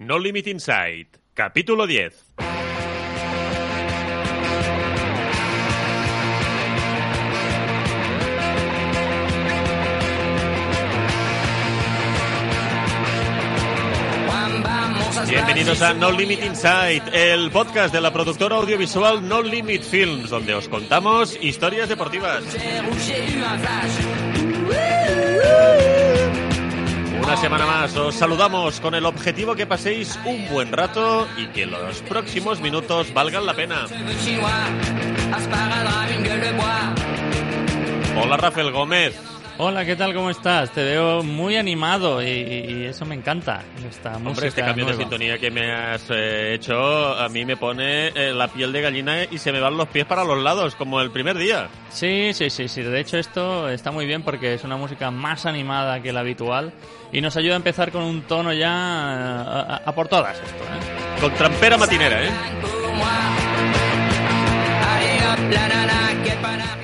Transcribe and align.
No 0.00 0.16
Limit 0.16 0.46
Inside, 0.46 1.08
capítulo 1.34 1.84
10. 1.84 2.26
Bienvenidos 15.28 15.82
a 15.82 15.94
No 15.94 16.12
Limit 16.12 16.44
Inside, 16.44 17.02
el 17.12 17.50
podcast 17.50 17.92
de 17.92 18.00
la 18.00 18.12
productora 18.12 18.54
audiovisual 18.54 19.26
No 19.26 19.42
Limit 19.42 19.82
Films, 19.82 20.30
donde 20.30 20.54
os 20.54 20.68
contamos 20.68 21.36
historias 21.42 21.88
deportivas. 21.88 22.44
Una 27.28 27.36
semana 27.36 27.66
más 27.66 27.94
os 27.94 28.14
saludamos 28.14 28.80
con 28.80 28.94
el 28.94 29.04
objetivo 29.04 29.54
que 29.54 29.66
paséis 29.66 30.18
un 30.24 30.48
buen 30.48 30.72
rato 30.72 31.28
y 31.36 31.46
que 31.48 31.66
los 31.66 32.00
próximos 32.00 32.58
minutos 32.58 33.12
valgan 33.12 33.44
la 33.44 33.52
pena. 33.52 33.84
Hola 38.16 38.38
Rafael 38.38 38.72
Gómez. 38.72 39.20
Hola, 39.58 39.84
¿qué 39.84 39.94
tal? 39.94 40.14
¿Cómo 40.14 40.30
estás? 40.30 40.70
Te 40.70 40.82
veo 40.82 41.22
muy 41.22 41.56
animado 41.56 42.22
y, 42.22 42.28
y 42.28 42.84
eso 42.84 43.04
me 43.04 43.14
encanta. 43.16 43.62
Esta 43.86 44.16
Hombre, 44.16 44.30
música 44.30 44.46
este 44.46 44.60
cambio 44.62 44.86
de 44.86 44.92
nueva. 44.92 45.02
sintonía 45.02 45.38
que 45.38 45.50
me 45.50 45.70
has 45.70 46.06
eh, 46.10 46.54
hecho 46.54 47.14
a 47.14 47.28
mí 47.28 47.44
me 47.44 47.56
pone 47.56 48.08
eh, 48.14 48.32
la 48.32 48.48
piel 48.48 48.72
de 48.72 48.80
gallina 48.80 49.24
y 49.24 49.36
se 49.36 49.52
me 49.52 49.60
van 49.60 49.76
los 49.76 49.88
pies 49.88 50.06
para 50.06 50.24
los 50.24 50.42
lados, 50.42 50.76
como 50.76 51.00
el 51.00 51.10
primer 51.10 51.36
día. 51.36 51.68
Sí, 51.90 52.32
sí, 52.32 52.48
sí, 52.48 52.68
sí. 52.68 52.82
De 52.82 53.00
hecho, 53.00 53.18
esto 53.18 53.68
está 53.68 53.90
muy 53.90 54.06
bien 54.06 54.22
porque 54.22 54.54
es 54.54 54.64
una 54.64 54.76
música 54.78 55.10
más 55.10 55.44
animada 55.44 56.00
que 56.00 56.12
la 56.12 56.20
habitual 56.20 56.72
y 57.12 57.20
nos 57.20 57.36
ayuda 57.36 57.54
a 57.54 57.56
empezar 57.56 57.90
con 57.92 58.02
un 58.02 58.22
tono 58.22 58.52
ya 58.52 58.70
a, 58.70 59.60
a- 59.62 59.76
a 59.84 59.94
por 59.94 60.08
todas 60.08 60.36
esto. 60.36 60.64
¿eh? 60.64 61.20
Con 61.20 61.32
trampera 61.34 61.76
matinera, 61.78 62.24
¿eh? 62.24 62.30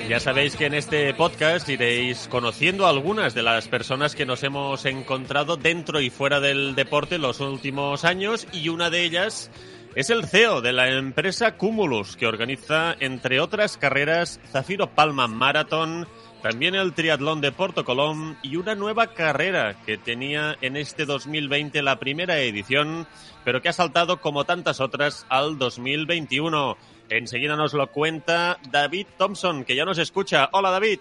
Ya 0.07 0.19
sabéis 0.19 0.55
que 0.55 0.67
en 0.67 0.75
este 0.75 1.13
podcast 1.15 1.67
iréis 1.67 2.27
conociendo 2.29 2.85
algunas 2.85 3.33
de 3.33 3.41
las 3.41 3.67
personas 3.67 4.13
que 4.13 4.25
nos 4.27 4.43
hemos 4.43 4.85
encontrado 4.85 5.57
dentro 5.57 5.99
y 5.99 6.11
fuera 6.11 6.39
del 6.39 6.75
deporte 6.75 7.17
los 7.17 7.39
últimos 7.39 8.05
años 8.05 8.47
y 8.53 8.69
una 8.69 8.91
de 8.91 9.03
ellas 9.03 9.49
es 9.95 10.11
el 10.11 10.25
CEO 10.27 10.61
de 10.61 10.73
la 10.73 10.89
empresa 10.89 11.57
Cumulus 11.57 12.17
que 12.17 12.27
organiza 12.27 12.95
entre 12.99 13.39
otras 13.39 13.77
carreras 13.77 14.39
Zafiro 14.51 14.91
Palma 14.93 15.27
Marathon, 15.27 16.07
también 16.45 16.75
el 16.75 16.93
triatlón 16.93 17.41
de 17.41 17.51
Porto 17.51 17.83
Colom 17.83 18.35
y 18.43 18.57
una 18.57 18.75
nueva 18.75 19.07
carrera 19.07 19.77
que 19.83 19.97
tenía 19.97 20.55
en 20.61 20.77
este 20.77 21.05
2020 21.05 21.81
la 21.81 21.97
primera 21.97 22.37
edición, 22.37 23.07
pero 23.43 23.63
que 23.63 23.69
ha 23.69 23.73
saltado 23.73 24.21
como 24.21 24.43
tantas 24.43 24.79
otras 24.79 25.25
al 25.29 25.57
2021. 25.57 26.77
Enseguida 27.09 27.55
nos 27.55 27.73
lo 27.73 27.87
cuenta 27.87 28.59
David 28.69 29.07
Thompson, 29.17 29.63
que 29.63 29.75
ya 29.75 29.85
nos 29.85 29.97
escucha. 29.97 30.47
Hola 30.51 30.69
David. 30.69 30.99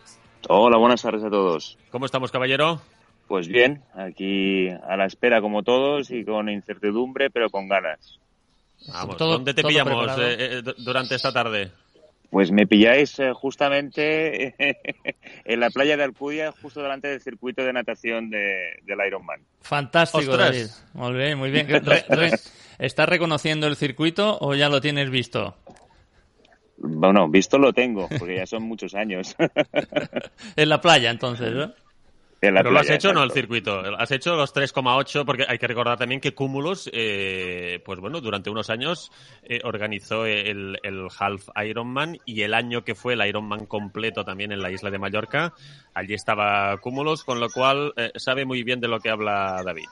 Hola, 0.48 0.78
buenas 0.78 1.02
tardes 1.02 1.22
a 1.22 1.28
todos. 1.28 1.76
¿Cómo 1.90 2.06
estamos, 2.06 2.32
caballero? 2.32 2.80
Pues 3.28 3.46
bien, 3.46 3.82
aquí 3.94 4.70
a 4.70 4.96
la 4.96 5.04
espera 5.04 5.42
como 5.42 5.62
todos 5.62 6.10
y 6.10 6.24
con 6.24 6.48
incertidumbre, 6.48 7.28
pero 7.28 7.50
con 7.50 7.68
ganas. 7.68 8.18
Vamos, 8.88 9.18
Todo- 9.18 9.32
¿dónde 9.32 9.52
te 9.52 9.60
todo 9.60 9.68
pillamos 9.68 10.18
eh, 10.18 10.36
eh, 10.38 10.62
durante 10.78 11.16
esta 11.16 11.34
tarde? 11.34 11.70
Pues 12.34 12.50
me 12.50 12.66
pilláis 12.66 13.16
eh, 13.20 13.30
justamente 13.32 14.56
en 15.44 15.60
la 15.60 15.70
playa 15.70 15.96
de 15.96 16.02
Alcudia, 16.02 16.50
justo 16.50 16.82
delante 16.82 17.06
del 17.06 17.20
circuito 17.20 17.62
de 17.62 17.72
natación 17.72 18.28
de, 18.28 18.72
del 18.82 18.98
Ironman. 19.06 19.40
Fantástico, 19.60 20.32
Ostras. 20.32 20.50
David. 20.50 20.70
Muy 20.94 21.16
bien, 21.16 21.38
muy 21.38 21.50
bien. 21.52 21.68
Re- 21.68 22.04
re- 22.08 22.32
¿Estás 22.80 23.08
reconociendo 23.08 23.68
el 23.68 23.76
circuito 23.76 24.36
o 24.40 24.56
ya 24.56 24.68
lo 24.68 24.80
tienes 24.80 25.10
visto? 25.10 25.56
Bueno, 26.76 27.28
visto 27.28 27.56
lo 27.56 27.72
tengo, 27.72 28.08
porque 28.18 28.34
ya 28.34 28.46
son 28.46 28.64
muchos 28.64 28.96
años. 28.96 29.36
En 30.56 30.68
la 30.68 30.80
playa, 30.80 31.10
entonces, 31.10 31.52
¿no? 31.52 31.72
En 32.48 32.54
la 32.54 32.60
Pero 32.60 32.72
lo 32.72 32.80
has 32.80 32.90
hecho, 32.90 33.12
¿no? 33.12 33.20
El 33.20 33.30
exacto. 33.30 33.40
circuito. 33.40 33.80
Has 33.98 34.10
hecho 34.10 34.36
los 34.36 34.54
3,8, 34.54 35.24
porque 35.24 35.44
hay 35.48 35.58
que 35.58 35.66
recordar 35.66 35.98
también 35.98 36.20
que 36.20 36.34
Cúmulos, 36.34 36.90
eh, 36.92 37.80
pues 37.84 38.00
bueno, 38.00 38.20
durante 38.20 38.50
unos 38.50 38.70
años 38.70 39.10
eh, 39.42 39.60
organizó 39.64 40.26
el, 40.26 40.78
el 40.82 41.08
Half 41.18 41.48
Ironman 41.64 42.18
y 42.24 42.42
el 42.42 42.54
año 42.54 42.84
que 42.84 42.94
fue 42.94 43.14
el 43.14 43.26
Ironman 43.26 43.66
completo 43.66 44.24
también 44.24 44.52
en 44.52 44.60
la 44.60 44.70
isla 44.70 44.90
de 44.90 44.98
Mallorca, 44.98 45.54
allí 45.94 46.14
estaba 46.14 46.76
Cúmulos, 46.78 47.24
con 47.24 47.40
lo 47.40 47.48
cual 47.50 47.92
eh, 47.96 48.12
sabe 48.16 48.44
muy 48.44 48.62
bien 48.62 48.80
de 48.80 48.88
lo 48.88 49.00
que 49.00 49.10
habla 49.10 49.62
David. 49.64 49.86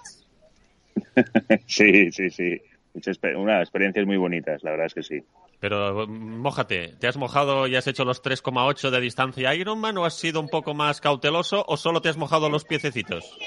Sí, 1.67 2.13
sí, 2.13 2.31
sí. 2.31 2.61
Unas 2.95 3.61
experiencias 3.63 4.07
muy 4.07 4.17
bonitas, 4.17 4.63
la 4.63 4.73
verdad 4.73 4.87
es 4.87 4.95
que 4.95 5.03
sí. 5.03 5.23
Pero 5.61 6.07
mójate, 6.07 6.95
¿te 6.99 7.07
has 7.07 7.17
mojado 7.17 7.67
y 7.67 7.77
has 7.77 7.87
hecho 7.87 8.05
los 8.05 8.23
3,8 8.23 8.91
de 8.91 9.01
distancia 9.01 9.55
Ironman 9.55 9.97
o 9.97 10.05
has 10.05 10.15
sido 10.15 10.41
un 10.41 10.49
poco 10.49 10.75
más 10.75 11.01
cauteloso 11.01 11.65
o 11.67 11.77
solo 11.77 12.03
te 12.03 12.11
has 12.11 12.17
mojado 12.17 12.51
los 12.51 12.65
piececitos? 12.65 13.39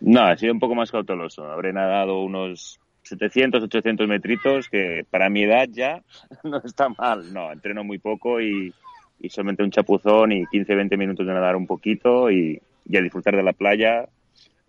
No, 0.00 0.22
ha 0.22 0.36
sido 0.36 0.52
un 0.52 0.60
poco 0.60 0.74
más 0.74 0.90
cauteloso. 0.90 1.44
Habré 1.44 1.72
nadado 1.72 2.22
unos 2.22 2.78
700, 3.02 3.64
800 3.64 4.08
metritos, 4.08 4.68
que 4.68 5.04
para 5.10 5.28
mi 5.28 5.42
edad 5.42 5.68
ya 5.70 6.02
no 6.44 6.58
está 6.64 6.88
mal. 6.88 7.32
No, 7.32 7.52
entreno 7.52 7.84
muy 7.84 7.98
poco 7.98 8.40
y, 8.40 8.72
y 9.18 9.28
solamente 9.28 9.62
un 9.62 9.70
chapuzón 9.70 10.32
y 10.32 10.46
15, 10.46 10.74
20 10.74 10.96
minutos 10.96 11.26
de 11.26 11.34
nadar 11.34 11.56
un 11.56 11.66
poquito 11.66 12.30
y, 12.30 12.60
y 12.86 12.96
a 12.96 13.02
disfrutar 13.02 13.36
de 13.36 13.42
la 13.42 13.52
playa. 13.52 14.08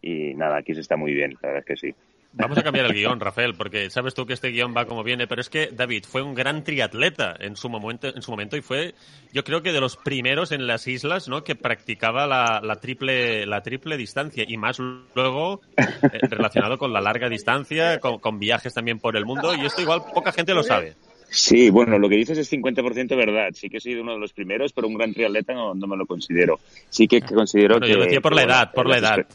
Y 0.01 0.33
nada, 0.33 0.57
aquí 0.57 0.73
se 0.73 0.81
está 0.81 0.97
muy 0.97 1.13
bien, 1.13 1.37
la 1.41 1.49
verdad 1.49 1.59
es 1.59 1.65
que 1.65 1.87
sí. 1.87 1.95
Vamos 2.31 2.57
a 2.59 2.63
cambiar 2.63 2.85
el 2.85 2.93
guion, 2.93 3.19
Rafael, 3.19 3.55
porque 3.55 3.89
sabes 3.89 4.13
tú 4.13 4.25
que 4.25 4.33
este 4.33 4.49
guion 4.49 4.73
va 4.75 4.85
como 4.85 5.03
viene, 5.03 5.25
pero 5.25 5.41
es 5.41 5.49
que 5.49 5.67
David 5.67 6.05
fue 6.07 6.21
un 6.21 6.35
gran 6.35 6.63
triatleta 6.63 7.35
en 7.39 7.55
su 7.55 7.69
momento, 7.69 8.07
en 8.07 8.21
su 8.21 8.29
momento 8.29 8.55
y 8.55 8.61
fue, 8.61 8.93
yo 9.33 9.43
creo 9.43 9.63
que 9.63 9.71
de 9.71 9.81
los 9.81 9.97
primeros 9.97 10.51
en 10.51 10.67
las 10.67 10.87
islas, 10.87 11.27
¿no? 11.27 11.43
Que 11.43 11.55
practicaba 11.55 12.27
la, 12.27 12.61
la 12.63 12.75
triple, 12.75 13.47
la 13.47 13.61
triple 13.61 13.97
distancia 13.97 14.45
y 14.47 14.57
más 14.57 14.77
luego 14.79 15.61
eh, 15.75 16.19
relacionado 16.29 16.77
con 16.77 16.93
la 16.93 17.01
larga 17.01 17.29
distancia, 17.29 17.99
con, 17.99 18.19
con 18.19 18.37
viajes 18.37 18.75
también 18.75 18.99
por 18.99 19.17
el 19.17 19.25
mundo 19.25 19.55
y 19.55 19.65
esto 19.65 19.81
igual 19.81 20.03
poca 20.13 20.31
gente 20.31 20.53
lo 20.53 20.61
sabe. 20.61 20.93
Sí, 21.31 21.69
bueno, 21.69 21.99
lo 21.99 22.09
que 22.09 22.15
dices 22.15 22.37
es 22.37 22.51
50% 22.51 23.15
verdad. 23.15 23.49
Sí 23.53 23.69
que 23.69 23.77
he 23.77 23.81
sido 23.81 24.01
uno 24.01 24.13
de 24.13 24.19
los 24.19 24.33
primeros, 24.33 24.73
pero 24.73 24.87
un 24.87 24.95
gran 24.95 25.13
triatleta 25.13 25.53
no, 25.53 25.73
no 25.75 25.87
me 25.87 25.95
lo 25.95 26.05
considero. 26.05 26.59
Sí 26.89 27.07
que 27.07 27.21
considero 27.21 27.75
Bueno, 27.75 27.85
que... 27.85 27.91
yo 27.91 27.97
lo 27.97 28.03
decía 28.05 28.21
por 28.21 28.35
la 28.35 28.43
edad, 28.43 28.71
por 28.71 28.87
la 28.87 28.97
edad. 28.97 29.27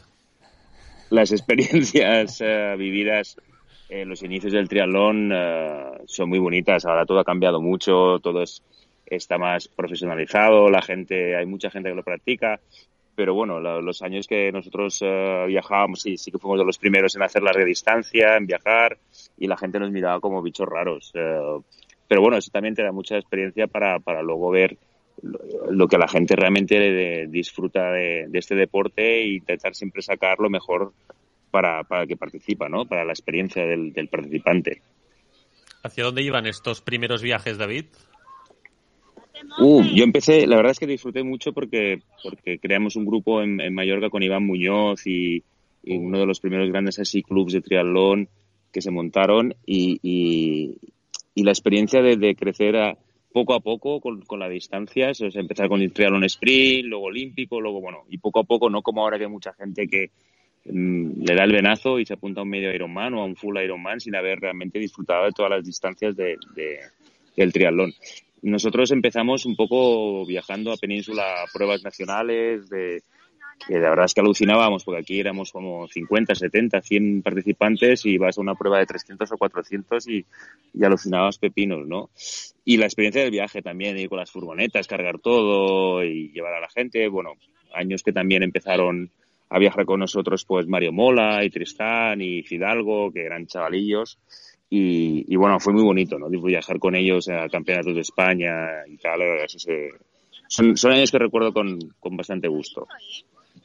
Las 1.14 1.30
experiencias 1.30 2.40
eh, 2.44 2.74
vividas 2.76 3.36
en 3.88 4.08
los 4.08 4.24
inicios 4.24 4.52
del 4.52 4.68
triatlón 4.68 5.30
eh, 5.32 5.92
son 6.06 6.28
muy 6.28 6.40
bonitas. 6.40 6.84
Ahora 6.86 7.06
todo 7.06 7.20
ha 7.20 7.24
cambiado 7.24 7.60
mucho, 7.60 8.18
todo 8.18 8.42
es, 8.42 8.64
está 9.06 9.38
más 9.38 9.68
profesionalizado, 9.68 10.68
la 10.70 10.82
gente, 10.82 11.36
hay 11.36 11.46
mucha 11.46 11.70
gente 11.70 11.90
que 11.90 11.94
lo 11.94 12.02
practica. 12.02 12.58
Pero 13.14 13.32
bueno, 13.32 13.60
los 13.60 14.02
años 14.02 14.26
que 14.26 14.50
nosotros 14.50 14.98
eh, 15.02 15.44
viajábamos, 15.46 16.02
sí, 16.02 16.16
sí 16.16 16.32
que 16.32 16.38
fuimos 16.38 16.58
de 16.58 16.64
los 16.64 16.78
primeros 16.78 17.14
en 17.14 17.22
hacer 17.22 17.44
larga 17.44 17.64
distancia, 17.64 18.36
en 18.36 18.46
viajar, 18.46 18.98
y 19.38 19.46
la 19.46 19.56
gente 19.56 19.78
nos 19.78 19.92
miraba 19.92 20.18
como 20.18 20.42
bichos 20.42 20.66
raros. 20.68 21.12
eh, 21.14 21.60
pero 22.08 22.22
bueno, 22.22 22.38
eso 22.38 22.50
también 22.50 22.74
te 22.74 22.82
da 22.82 22.90
mucha 22.90 23.16
experiencia 23.18 23.68
para, 23.68 24.00
para 24.00 24.20
luego 24.20 24.50
ver 24.50 24.76
lo, 25.22 25.88
que 25.88 25.98
la 25.98 26.08
gente 26.08 26.36
realmente 26.36 26.78
de- 26.78 27.26
disfruta 27.28 27.90
de, 27.92 28.26
de 28.28 28.38
este 28.38 28.54
deporte 28.54 29.20
e 29.20 29.34
intentar 29.34 29.74
siempre 29.74 30.02
sacar 30.02 30.38
lo 30.38 30.50
mejor 30.50 30.92
para, 31.50 31.84
para 31.84 32.06
que 32.06 32.16
participa, 32.16 32.68
¿no? 32.68 32.84
Para 32.86 33.04
la 33.04 33.12
experiencia 33.12 33.64
del, 33.64 33.92
del 33.92 34.08
participante. 34.08 34.82
¿Hacia 35.82 36.04
dónde 36.04 36.22
iban 36.22 36.46
estos 36.46 36.80
primeros 36.80 37.22
viajes, 37.22 37.58
David? 37.58 37.84
Uh, 39.58 39.82
yo 39.94 40.04
empecé, 40.04 40.46
la 40.46 40.56
verdad 40.56 40.72
es 40.72 40.78
que 40.78 40.86
disfruté 40.86 41.22
mucho 41.22 41.52
porque, 41.52 42.00
porque 42.22 42.58
creamos 42.58 42.96
un 42.96 43.04
grupo 43.04 43.42
en, 43.42 43.60
en 43.60 43.74
Mallorca 43.74 44.08
con 44.08 44.22
Iván 44.22 44.46
Muñoz 44.46 45.06
y, 45.06 45.44
y 45.82 45.96
uno 45.96 46.18
de 46.18 46.26
los 46.26 46.40
primeros 46.40 46.70
grandes 46.70 46.98
así 46.98 47.22
clubs 47.22 47.52
de 47.52 47.60
triatlón 47.60 48.28
que 48.72 48.80
se 48.80 48.90
montaron 48.90 49.54
y, 49.66 49.98
y, 50.02 50.78
y 51.34 51.42
la 51.44 51.50
experiencia 51.50 52.00
de, 52.02 52.16
de 52.16 52.34
crecer 52.34 52.76
a, 52.76 52.96
poco 53.34 53.52
a 53.52 53.58
poco 53.58 54.00
con, 54.00 54.20
con 54.20 54.38
la 54.38 54.48
distancia, 54.48 55.12
sea, 55.12 55.28
empezar 55.34 55.68
con 55.68 55.82
el 55.82 55.92
triatlón 55.92 56.22
sprint, 56.22 56.86
luego 56.86 57.06
olímpico, 57.06 57.60
luego 57.60 57.80
bueno, 57.80 58.04
y 58.08 58.18
poco 58.18 58.38
a 58.38 58.44
poco, 58.44 58.70
no 58.70 58.80
como 58.80 59.02
ahora 59.02 59.18
que 59.18 59.24
hay 59.24 59.30
mucha 59.30 59.52
gente 59.54 59.88
que, 59.88 60.10
mm, 60.66 61.24
le 61.24 61.34
da 61.34 61.42
el 61.42 61.50
venazo 61.50 61.98
y 61.98 62.06
se 62.06 62.14
apunta 62.14 62.38
a 62.38 62.44
un 62.44 62.50
medio 62.50 62.72
Ironman 62.72 63.12
o 63.14 63.22
a 63.22 63.24
un 63.24 63.34
full 63.34 63.58
Ironman 63.58 63.98
sin 63.98 64.14
haber 64.14 64.38
realmente 64.38 64.78
disfrutado 64.78 65.24
de 65.24 65.32
todas 65.32 65.50
las 65.50 65.64
distancias 65.64 66.14
de, 66.14 66.36
del 67.36 67.52
triatlón. 67.52 67.92
Nosotros 68.42 68.92
empezamos 68.92 69.46
un 69.46 69.56
poco 69.56 70.24
viajando 70.24 70.70
a 70.70 70.76
península, 70.76 71.24
pruebas 71.52 71.82
nacionales, 71.82 72.68
de, 72.68 73.02
que 73.66 73.74
la 73.74 73.90
verdad 73.90 74.06
es 74.06 74.14
que 74.14 74.20
alucinábamos, 74.20 74.84
porque 74.84 75.00
aquí 75.00 75.20
éramos 75.20 75.52
como 75.52 75.88
50, 75.88 76.34
70, 76.34 76.80
100 76.80 77.22
participantes 77.22 78.04
y 78.06 78.18
vas 78.18 78.38
a 78.38 78.40
una 78.40 78.54
prueba 78.54 78.78
de 78.78 78.86
300 78.86 79.30
o 79.32 79.36
400 79.36 80.08
y, 80.08 80.26
y 80.72 80.84
alucinabas 80.84 81.38
pepinos, 81.38 81.86
¿no? 81.86 82.10
Y 82.64 82.76
la 82.76 82.86
experiencia 82.86 83.22
del 83.22 83.30
viaje 83.30 83.62
también, 83.62 83.98
ir 83.98 84.08
con 84.08 84.18
las 84.18 84.30
furgonetas, 84.30 84.86
cargar 84.86 85.18
todo 85.18 86.04
y 86.04 86.30
llevar 86.32 86.54
a 86.54 86.60
la 86.60 86.68
gente, 86.68 87.08
bueno, 87.08 87.32
años 87.74 88.02
que 88.02 88.12
también 88.12 88.42
empezaron 88.42 89.10
a 89.50 89.58
viajar 89.58 89.84
con 89.84 90.00
nosotros 90.00 90.44
pues 90.44 90.66
Mario 90.66 90.92
Mola 90.92 91.44
y 91.44 91.50
Tristán 91.50 92.20
y 92.20 92.42
Fidalgo, 92.42 93.12
que 93.12 93.24
eran 93.24 93.46
chavalillos. 93.46 94.18
Y, 94.76 95.36
bueno, 95.36 95.60
fue 95.60 95.72
muy 95.72 95.84
bonito, 95.84 96.18
¿no? 96.18 96.28
Viajar 96.28 96.80
con 96.80 96.96
ellos 96.96 97.28
a 97.28 97.48
campeonatos 97.48 97.94
de 97.94 98.00
España 98.00 98.84
y 98.88 98.96
tal. 98.96 99.20
son, 100.48 100.76
son 100.76 100.92
años 100.92 101.12
que 101.12 101.18
recuerdo 101.18 101.52
con, 101.52 101.78
con 102.00 102.16
bastante 102.16 102.48
gusto. 102.48 102.88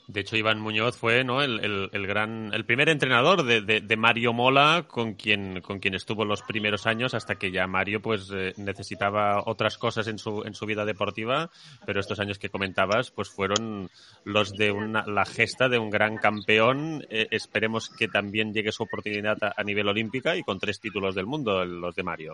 De 0.09 0.21
hecho, 0.21 0.35
Iván 0.35 0.59
Muñoz 0.59 0.97
fue 0.97 1.23
¿no? 1.23 1.43
el, 1.43 1.59
el, 1.93 2.07
gran, 2.07 2.51
el 2.51 2.65
primer 2.65 2.89
entrenador 2.89 3.43
de, 3.43 3.61
de, 3.61 3.95
Mario 3.95 4.33
Mola 4.33 4.85
con 4.87 5.13
quien, 5.13 5.61
con 5.61 5.77
quien 5.77 5.93
estuvo 5.93 6.25
los 6.25 6.41
primeros 6.41 6.87
años 6.87 7.13
hasta 7.13 7.35
que 7.35 7.51
ya 7.51 7.67
Mario 7.67 8.01
pues 8.01 8.31
eh, 8.33 8.53
necesitaba 8.57 9.43
otras 9.45 9.77
cosas 9.77 10.07
en 10.07 10.17
su, 10.17 10.41
en 10.47 10.55
su 10.55 10.65
vida 10.65 10.83
deportiva, 10.83 11.51
pero 11.85 11.99
estos 11.99 12.19
años 12.19 12.39
que 12.39 12.49
comentabas 12.49 13.11
pues 13.11 13.29
fueron 13.29 13.91
los 14.23 14.53
de 14.53 14.71
una, 14.71 15.05
la 15.05 15.25
gesta 15.25 15.69
de 15.69 15.77
un 15.77 15.91
gran 15.91 16.17
campeón. 16.17 17.05
Eh, 17.11 17.27
esperemos 17.29 17.89
que 17.89 18.07
también 18.07 18.51
llegue 18.51 18.71
su 18.71 18.81
oportunidad 18.81 19.37
a, 19.43 19.53
a 19.55 19.63
nivel 19.63 19.89
olímpica 19.89 20.35
y 20.35 20.41
con 20.41 20.57
tres 20.57 20.79
títulos 20.79 21.13
del 21.13 21.27
mundo, 21.27 21.63
los 21.63 21.93
de 21.93 22.01
Mario. 22.01 22.33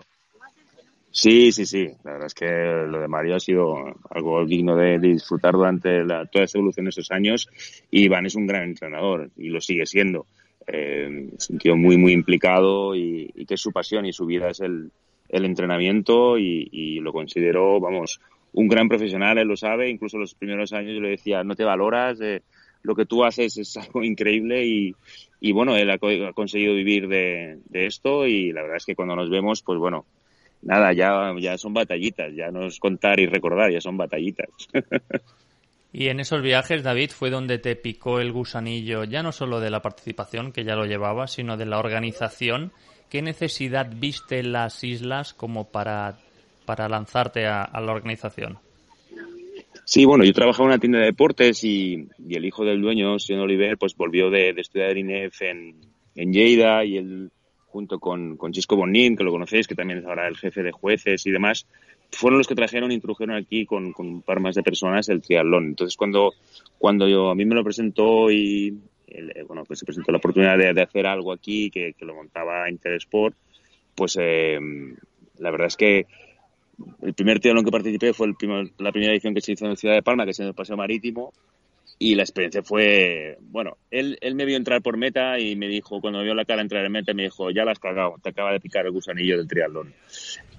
Sí, 1.18 1.50
sí, 1.50 1.64
sí. 1.64 1.88
La 2.04 2.12
verdad 2.12 2.26
es 2.26 2.34
que 2.34 2.44
lo 2.44 3.00
de 3.00 3.08
Mario 3.08 3.36
ha 3.36 3.40
sido 3.40 3.74
algo 4.10 4.44
digno 4.44 4.76
de, 4.76 4.98
disfrutar 4.98 5.54
durante 5.54 6.04
la, 6.04 6.26
toda 6.26 6.44
esa 6.44 6.58
evolución 6.58 6.84
de 6.84 6.90
esos 6.90 7.10
años. 7.10 7.48
Y 7.90 8.02
Iván 8.02 8.26
es 8.26 8.34
un 8.34 8.46
gran 8.46 8.64
entrenador 8.64 9.30
y 9.34 9.48
lo 9.48 9.62
sigue 9.62 9.86
siendo. 9.86 10.26
Eh, 10.66 11.30
es 11.38 11.48
un 11.48 11.56
tío 11.56 11.74
muy, 11.74 11.96
muy 11.96 12.12
implicado 12.12 12.94
y, 12.94 13.32
que 13.48 13.54
es 13.54 13.60
su 13.62 13.72
pasión 13.72 14.04
y 14.04 14.12
su 14.12 14.26
vida 14.26 14.50
es 14.50 14.60
el, 14.60 14.90
el 15.30 15.44
entrenamiento 15.46 16.36
y, 16.36 17.00
lo 17.00 17.14
considero, 17.14 17.80
vamos, 17.80 18.20
un 18.52 18.68
gran 18.68 18.86
profesional, 18.86 19.38
él 19.38 19.48
lo 19.48 19.56
sabe. 19.56 19.88
Incluso 19.88 20.18
los 20.18 20.34
primeros 20.34 20.74
años 20.74 20.92
yo 20.92 21.00
le 21.00 21.08
decía, 21.08 21.42
no 21.44 21.54
te 21.56 21.64
valoras, 21.64 22.20
eh, 22.20 22.42
lo 22.82 22.94
que 22.94 23.06
tú 23.06 23.24
haces 23.24 23.56
es 23.56 23.74
algo 23.78 24.04
increíble 24.04 24.66
y, 24.66 24.94
y 25.40 25.52
bueno, 25.52 25.76
él 25.76 25.88
ha, 25.88 25.94
ha 25.94 26.32
conseguido 26.34 26.74
vivir 26.74 27.08
de, 27.08 27.60
de 27.70 27.86
esto 27.86 28.26
y 28.26 28.52
la 28.52 28.60
verdad 28.60 28.76
es 28.76 28.84
que 28.84 28.94
cuando 28.94 29.16
nos 29.16 29.30
vemos, 29.30 29.62
pues 29.62 29.78
bueno, 29.78 30.04
nada, 30.62 30.92
ya, 30.92 31.32
ya 31.38 31.58
son 31.58 31.74
batallitas, 31.74 32.34
ya 32.34 32.50
no 32.50 32.66
es 32.66 32.78
contar 32.78 33.20
y 33.20 33.26
recordar, 33.26 33.72
ya 33.72 33.80
son 33.80 33.96
batallitas. 33.96 34.48
Y 35.98 36.08
en 36.08 36.20
esos 36.20 36.42
viajes, 36.42 36.82
David, 36.82 37.08
fue 37.08 37.30
donde 37.30 37.56
te 37.56 37.74
picó 37.74 38.20
el 38.20 38.30
gusanillo, 38.30 39.04
ya 39.04 39.22
no 39.22 39.32
solo 39.32 39.60
de 39.60 39.70
la 39.70 39.80
participación, 39.80 40.52
que 40.52 40.62
ya 40.62 40.76
lo 40.76 40.84
llevaba, 40.84 41.26
sino 41.26 41.56
de 41.56 41.64
la 41.64 41.78
organización. 41.78 42.70
¿Qué 43.08 43.22
necesidad 43.22 43.90
viste 43.96 44.40
en 44.40 44.52
las 44.52 44.84
islas 44.84 45.32
como 45.32 45.70
para, 45.70 46.18
para 46.66 46.86
lanzarte 46.90 47.46
a, 47.46 47.70
la 47.80 47.92
organización? 47.92 48.58
Sí, 49.86 50.04
bueno, 50.04 50.24
yo 50.24 50.34
trabajaba 50.34 50.64
en 50.64 50.72
una 50.72 50.78
tienda 50.78 50.98
de 50.98 51.06
deportes 51.06 51.64
y, 51.64 52.06
el 52.28 52.44
hijo 52.44 52.66
del 52.66 52.82
dueño, 52.82 53.18
señor 53.18 53.44
Oliver, 53.44 53.78
pues 53.78 53.96
volvió 53.96 54.28
de, 54.28 54.50
estudiar 54.50 54.98
INEF 54.98 55.40
en, 55.40 55.76
en 56.14 56.30
Lleida 56.30 56.84
y 56.84 56.98
él 56.98 57.30
junto 57.76 57.98
con, 57.98 58.38
con 58.38 58.52
Chisco 58.52 58.74
Bonin, 58.74 59.16
que 59.16 59.22
lo 59.22 59.30
conocéis, 59.30 59.66
que 59.66 59.74
también 59.74 59.98
es 59.98 60.06
ahora 60.06 60.26
el 60.26 60.38
jefe 60.38 60.62
de 60.62 60.72
jueces 60.72 61.26
y 61.26 61.30
demás, 61.30 61.66
fueron 62.10 62.38
los 62.38 62.46
que 62.46 62.54
trajeron, 62.54 62.90
introdujeron 62.90 63.36
aquí 63.36 63.66
con, 63.66 63.92
con 63.92 64.06
un 64.06 64.22
par 64.22 64.40
más 64.40 64.54
de 64.54 64.62
personas 64.62 65.10
el 65.10 65.20
triatlón. 65.20 65.66
Entonces, 65.66 65.94
cuando, 65.94 66.32
cuando 66.78 67.06
yo, 67.06 67.28
a 67.28 67.34
mí 67.34 67.44
me 67.44 67.54
lo 67.54 67.62
presentó 67.62 68.30
y, 68.30 68.78
eh, 69.08 69.44
bueno, 69.46 69.64
pues 69.64 69.80
se 69.80 69.84
presentó 69.84 70.10
la 70.10 70.16
oportunidad 70.16 70.56
de, 70.56 70.80
hacer 70.80 71.06
algo 71.06 71.32
aquí, 71.32 71.70
que, 71.70 71.94
lo 72.00 72.14
montaba 72.14 72.70
Intersport, 72.70 73.36
pues 73.94 74.16
eh, 74.18 74.58
la 75.38 75.50
verdad 75.50 75.66
es 75.66 75.76
que 75.76 76.06
el 77.02 77.12
primer 77.12 77.40
triatlón 77.40 77.64
que 77.66 77.70
participé 77.70 78.14
fue 78.14 78.28
el 78.28 78.72
la 78.78 78.90
primera 78.90 79.12
edición 79.12 79.34
que 79.34 79.42
se 79.42 79.52
hizo 79.52 79.66
en 79.66 79.76
Ciudad 79.76 79.96
de 79.96 80.02
Palma, 80.02 80.24
que 80.24 80.30
es 80.30 80.40
en 80.40 80.46
el 80.46 80.54
Paseo 80.54 80.78
Marítimo, 80.78 81.34
y 81.98 82.14
la 82.14 82.22
experiencia 82.22 82.62
fue, 82.62 83.38
bueno, 83.40 83.78
él, 83.90 84.18
él 84.20 84.34
me 84.34 84.44
vio 84.44 84.56
entrar 84.56 84.82
por 84.82 84.96
meta 84.96 85.38
y 85.38 85.56
me 85.56 85.68
dijo, 85.68 86.00
cuando 86.00 86.18
me 86.18 86.24
vio 86.24 86.34
la 86.34 86.44
cara 86.44 86.60
entrar 86.60 86.84
en 86.84 86.92
meta, 86.92 87.14
me 87.14 87.24
dijo, 87.24 87.50
ya 87.50 87.64
la 87.64 87.72
has 87.72 87.78
cagado, 87.78 88.16
te 88.22 88.30
acaba 88.30 88.52
de 88.52 88.60
picar 88.60 88.84
el 88.84 88.92
gusanillo 88.92 89.38
del 89.38 89.48
triatlón. 89.48 89.94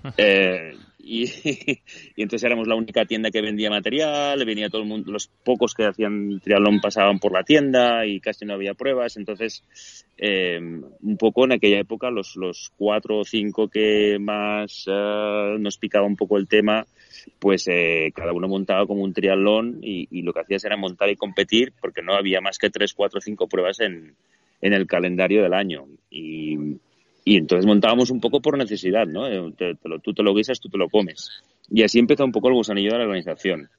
eh, 0.18 0.76
y, 1.08 1.26
y, 2.16 2.22
entonces 2.22 2.46
éramos 2.46 2.68
la 2.68 2.76
única 2.76 3.06
tienda 3.06 3.32
que 3.32 3.42
vendía 3.42 3.70
material, 3.70 4.44
venía 4.46 4.70
todo 4.70 4.82
el 4.82 4.88
mundo, 4.88 5.12
los 5.12 5.28
pocos 5.28 5.74
que 5.74 5.86
hacían 5.86 6.40
triatlón 6.42 6.82
pasaban 6.82 7.20
por 7.20 7.32
la 7.32 7.44
tienda 7.44 8.06
y 8.06 8.20
casi 8.20 8.46
no 8.46 8.54
había 8.54 8.74
pruebas, 8.74 9.18
entonces 9.18 9.64
eh, 10.18 10.60
un 10.60 11.18
poco 11.18 11.46
en 11.46 11.54
aquella 11.54 11.80
época 11.80 12.10
los, 12.12 12.36
los 12.36 12.72
cuatro 12.78 13.20
o 13.20 13.24
cinco 13.24 13.70
que 13.70 14.18
más 14.20 14.86
uh, 14.88 15.58
nos 15.58 15.78
picaba 15.78 16.06
un 16.06 16.16
poco 16.16 16.38
el 16.38 16.48
tema, 16.48 16.86
pues 17.40 17.68
eh, 17.68 18.12
cada 18.14 18.34
uno 18.34 18.48
montaba 18.48 18.86
como 18.86 19.04
un 19.04 19.14
triatlón 19.14 19.80
y, 19.82 20.08
y, 20.12 20.22
lo 20.24 20.34
que 20.34 20.42
hacías 20.42 20.66
era 20.66 20.78
montar 20.78 21.10
y 21.10 21.16
competir 21.16 21.74
porque 21.80 22.02
no 22.02 22.14
había 22.14 22.42
más 22.42 22.58
que 22.58 22.70
tres, 22.70 22.94
cuatro 22.94 23.22
cinco 23.22 23.48
pruebas 23.48 23.80
en, 23.80 24.16
en 24.62 24.74
el 24.74 24.88
calendario 24.88 25.44
del 25.44 25.54
año. 25.54 25.86
Y, 26.10 26.78
y 27.28 27.36
entonces 27.36 27.66
montábamos 27.66 28.10
un 28.10 28.22
poco 28.22 28.40
por 28.40 28.58
necesidad, 28.58 29.06
¿no? 29.06 29.28
Eh, 29.28 29.54
tú 30.02 30.14
te 30.14 30.24
lo 30.24 30.34
guisas, 30.34 30.62
tú 30.62 30.70
te 30.70 30.78
lo 30.78 30.88
comes. 30.88 31.44
Y 31.70 31.84
así 31.84 32.00
empezó 32.00 32.24
un 32.24 32.32
poco 32.32 32.48
el 32.48 32.54
gusanillo 32.54 32.94
de 32.94 33.00
la 33.00 33.04
organización. 33.04 33.70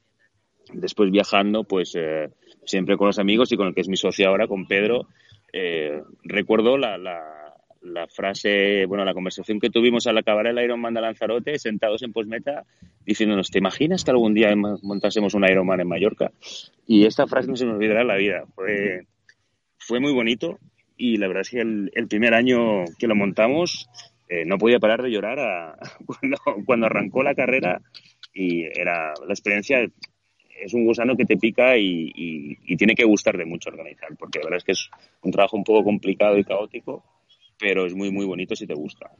Después 0.74 1.10
viajando, 1.10 1.64
pues 1.64 1.94
eh, 1.94 2.28
siempre 2.66 2.98
con 2.98 3.06
los 3.06 3.18
amigos 3.18 3.50
y 3.50 3.56
con 3.56 3.68
el 3.68 3.74
que 3.74 3.80
es 3.80 3.88
mi 3.88 3.96
socio 3.96 4.28
ahora, 4.28 4.46
con 4.46 4.66
Pedro, 4.66 5.08
eh, 5.50 6.02
recuerdo 6.24 6.76
la, 6.76 6.98
la, 6.98 8.06
frase, 8.08 8.84
bueno, 8.84 9.06
la 9.06 9.14
conversación 9.14 9.60
que 9.60 9.70
tuvimos 9.70 10.06
al 10.06 10.18
acabar 10.18 10.46
el 10.46 10.62
Ironman 10.62 10.92
de 10.92 11.00
Lanzarote, 11.00 11.58
sentados 11.58 12.02
en 12.02 12.12
posmeta, 12.12 12.66
diciéndonos, 13.06 13.50
¿te 13.50 13.60
imaginas 13.60 14.04
que 14.04 14.10
algún 14.10 14.34
día 14.34 14.54
montásemos 14.54 15.32
un 15.32 15.48
Ironman 15.48 15.80
en 15.80 15.88
Mallorca? 15.88 16.32
Y 16.86 17.06
esta 17.06 17.26
frase 17.26 17.48
no 17.48 17.56
se 17.56 17.64
me 17.64 17.72
olvidará 17.72 18.02
en 18.02 18.08
la 18.08 18.16
vida. 18.16 18.44
Fue, 18.54 19.06
fue 19.78 20.00
muy 20.00 20.12
bonito 20.12 20.58
y 20.98 21.16
la 21.16 21.28
verdad 21.28 21.42
es 21.42 21.50
que 21.50 21.60
el, 21.60 22.08
primer 22.08 22.34
año 22.34 22.84
que 22.98 23.06
lo 23.06 23.14
montamos 23.14 23.88
eh, 24.28 24.44
no 24.44 24.58
podía 24.58 24.80
parar 24.80 25.02
de 25.02 25.10
llorar 25.10 25.38
a, 25.38 25.78
cuando, 26.66 26.86
arrancó 26.86 27.22
la 27.22 27.34
carrera 27.34 27.80
y 28.34 28.64
era 28.64 29.14
la 29.26 29.32
experiencia 29.32 29.78
es 30.60 30.74
un 30.74 30.84
gusano 30.84 31.16
que 31.16 31.24
te 31.24 31.36
pica 31.36 31.78
y, 31.78 32.56
tiene 32.76 32.96
que 32.96 33.04
gustar 33.04 33.36
de 33.36 33.44
mucho 33.44 33.70
organizar, 33.70 34.08
porque 34.18 34.40
la 34.40 34.46
verdad 34.46 34.58
es 34.58 34.64
que 34.64 34.72
es 34.72 34.90
un 35.22 35.30
trabajo 35.30 35.56
un 35.56 35.64
poco 35.64 35.84
complicado 35.84 36.36
y 36.36 36.44
caótico, 36.44 37.04
pero 37.58 37.86
es 37.86 37.94
muy, 37.94 38.10
muy 38.10 38.26
bonito 38.26 38.56
si 38.56 38.66
te 38.66 38.74
gusta. 38.74 39.10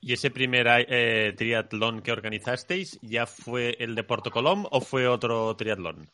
¿Y 0.00 0.12
ese 0.12 0.30
primer 0.30 0.66
eh, 0.88 1.32
triatlón 1.36 2.02
que 2.02 2.10
organizasteis 2.10 2.98
ya 3.02 3.26
fue 3.26 3.76
el 3.78 3.94
de 3.94 4.02
Porto 4.02 4.30
Colom 4.30 4.66
o 4.70 4.80
fue 4.80 5.06
otro 5.06 5.54
triatlón? 5.56 6.08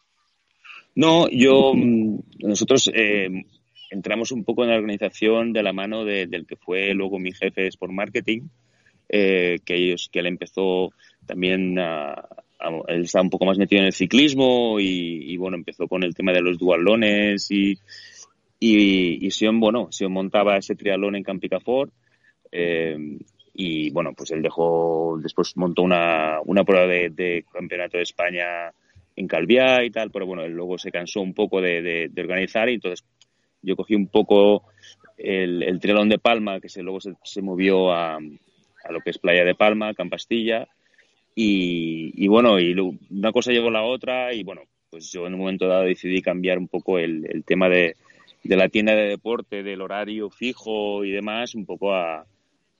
No, 0.95 1.29
yo, 1.29 1.73
mm, 1.75 2.19
nosotros 2.41 2.91
eh, 2.93 3.29
entramos 3.91 4.33
un 4.33 4.45
poco 4.45 4.65
en 4.65 4.71
la 4.71 4.77
organización 4.77 5.53
de 5.53 5.63
la 5.63 5.73
mano 5.73 6.05
del 6.05 6.47
que 6.47 6.57
fue 6.57 6.93
luego 6.95 7.19
mi 7.19 7.33
jefe 7.33 7.63
de 7.63 7.69
Sport 7.69 7.93
Marketing, 7.93 8.49
eh, 9.09 9.61
que, 9.65 9.75
ellos, 9.75 10.09
que 10.11 10.21
él 10.21 10.27
empezó 10.27 10.91
también 11.27 11.79
a, 11.79 12.29
él 12.89 13.03
estaba 13.03 13.23
un 13.23 13.31
poco 13.31 13.45
más 13.45 13.59
metido 13.59 13.81
en 13.81 13.87
el 13.87 13.93
ciclismo 13.93 14.81
y, 14.81 15.37
bueno, 15.37 15.57
empezó 15.57 15.87
con 15.89 16.03
el 16.03 16.15
tema 16.15 16.33
de 16.33 16.41
los 16.41 16.59
dualones 16.59 17.51
y, 17.51 17.79
y, 18.59 19.31
Sion, 19.31 19.61
bueno, 19.61 19.89
Sion 19.91 20.13
montaba 20.13 20.57
ese 20.57 20.75
triatlón 20.75 21.17
en 21.17 21.23
Campicafort 21.23 21.93
eh, 22.51 22.97
y 23.55 23.91
bueno, 23.91 24.13
pues 24.15 24.31
él 24.33 24.43
dejó, 24.43 25.19
después 25.23 25.57
montó 25.57 25.83
una, 25.83 26.41
una 26.45 26.65
prueba 26.65 26.87
de, 26.87 27.45
campeonato 27.53 27.97
de 27.99 28.03
España 28.03 28.73
en 29.15 29.29
Calviá 29.29 29.85
y 29.85 29.91
tal, 29.91 30.11
pero 30.11 30.27
bueno, 30.27 30.43
él 30.43 30.53
luego 30.53 30.79
se 30.79 30.91
cansó 30.91 31.21
un 31.21 31.35
poco 31.35 31.61
de, 31.61 32.09
de 32.11 32.23
organizar 32.23 32.69
y 32.69 32.75
entonces 32.75 33.07
yo 33.67 33.77
cogí 33.77 33.95
un 33.95 34.07
poco 34.07 34.63
el, 35.19 35.63
el 35.63 35.79
de 35.81 36.19
Palma, 36.19 36.61
que 36.61 36.69
se, 36.69 36.83
luego 36.83 37.01
se, 37.01 37.43
movió 37.43 37.93
a, 37.93 38.17
a, 38.17 38.93
lo 38.93 39.01
que 39.01 39.11
es 39.11 39.19
Playa 39.19 39.45
de 39.45 39.55
Palma, 39.55 39.93
Campastilla, 39.93 40.69
y, 41.35 42.13
y 42.15 42.29
bueno, 42.29 42.59
y 42.59 42.75
una 43.11 43.33
cosa 43.33 43.53
llevó 43.53 43.69
a 43.69 43.73
la 43.73 43.83
otra, 43.83 44.33
y 44.33 44.45
bueno, 44.45 44.63
pues 44.89 45.11
yo 45.13 45.27
en 45.27 45.35
un 45.35 45.41
momento 45.41 45.67
dado 45.67 45.83
decidí 45.83 46.23
cambiar 46.23 46.59
un 46.59 46.69
poco 46.69 46.99
el, 46.99 47.27
el 47.29 47.45
tema 47.45 47.69
de, 47.69 47.97
de 48.45 48.57
la 48.57 48.69
tienda 48.69 48.95
de 48.95 49.09
deporte, 49.09 49.63
del 49.63 49.83
horario 49.83 50.31
fijo 50.31 51.05
y 51.05 51.11
demás, 51.11 51.55
un 51.55 51.67
poco 51.67 51.93
a, 51.93 52.25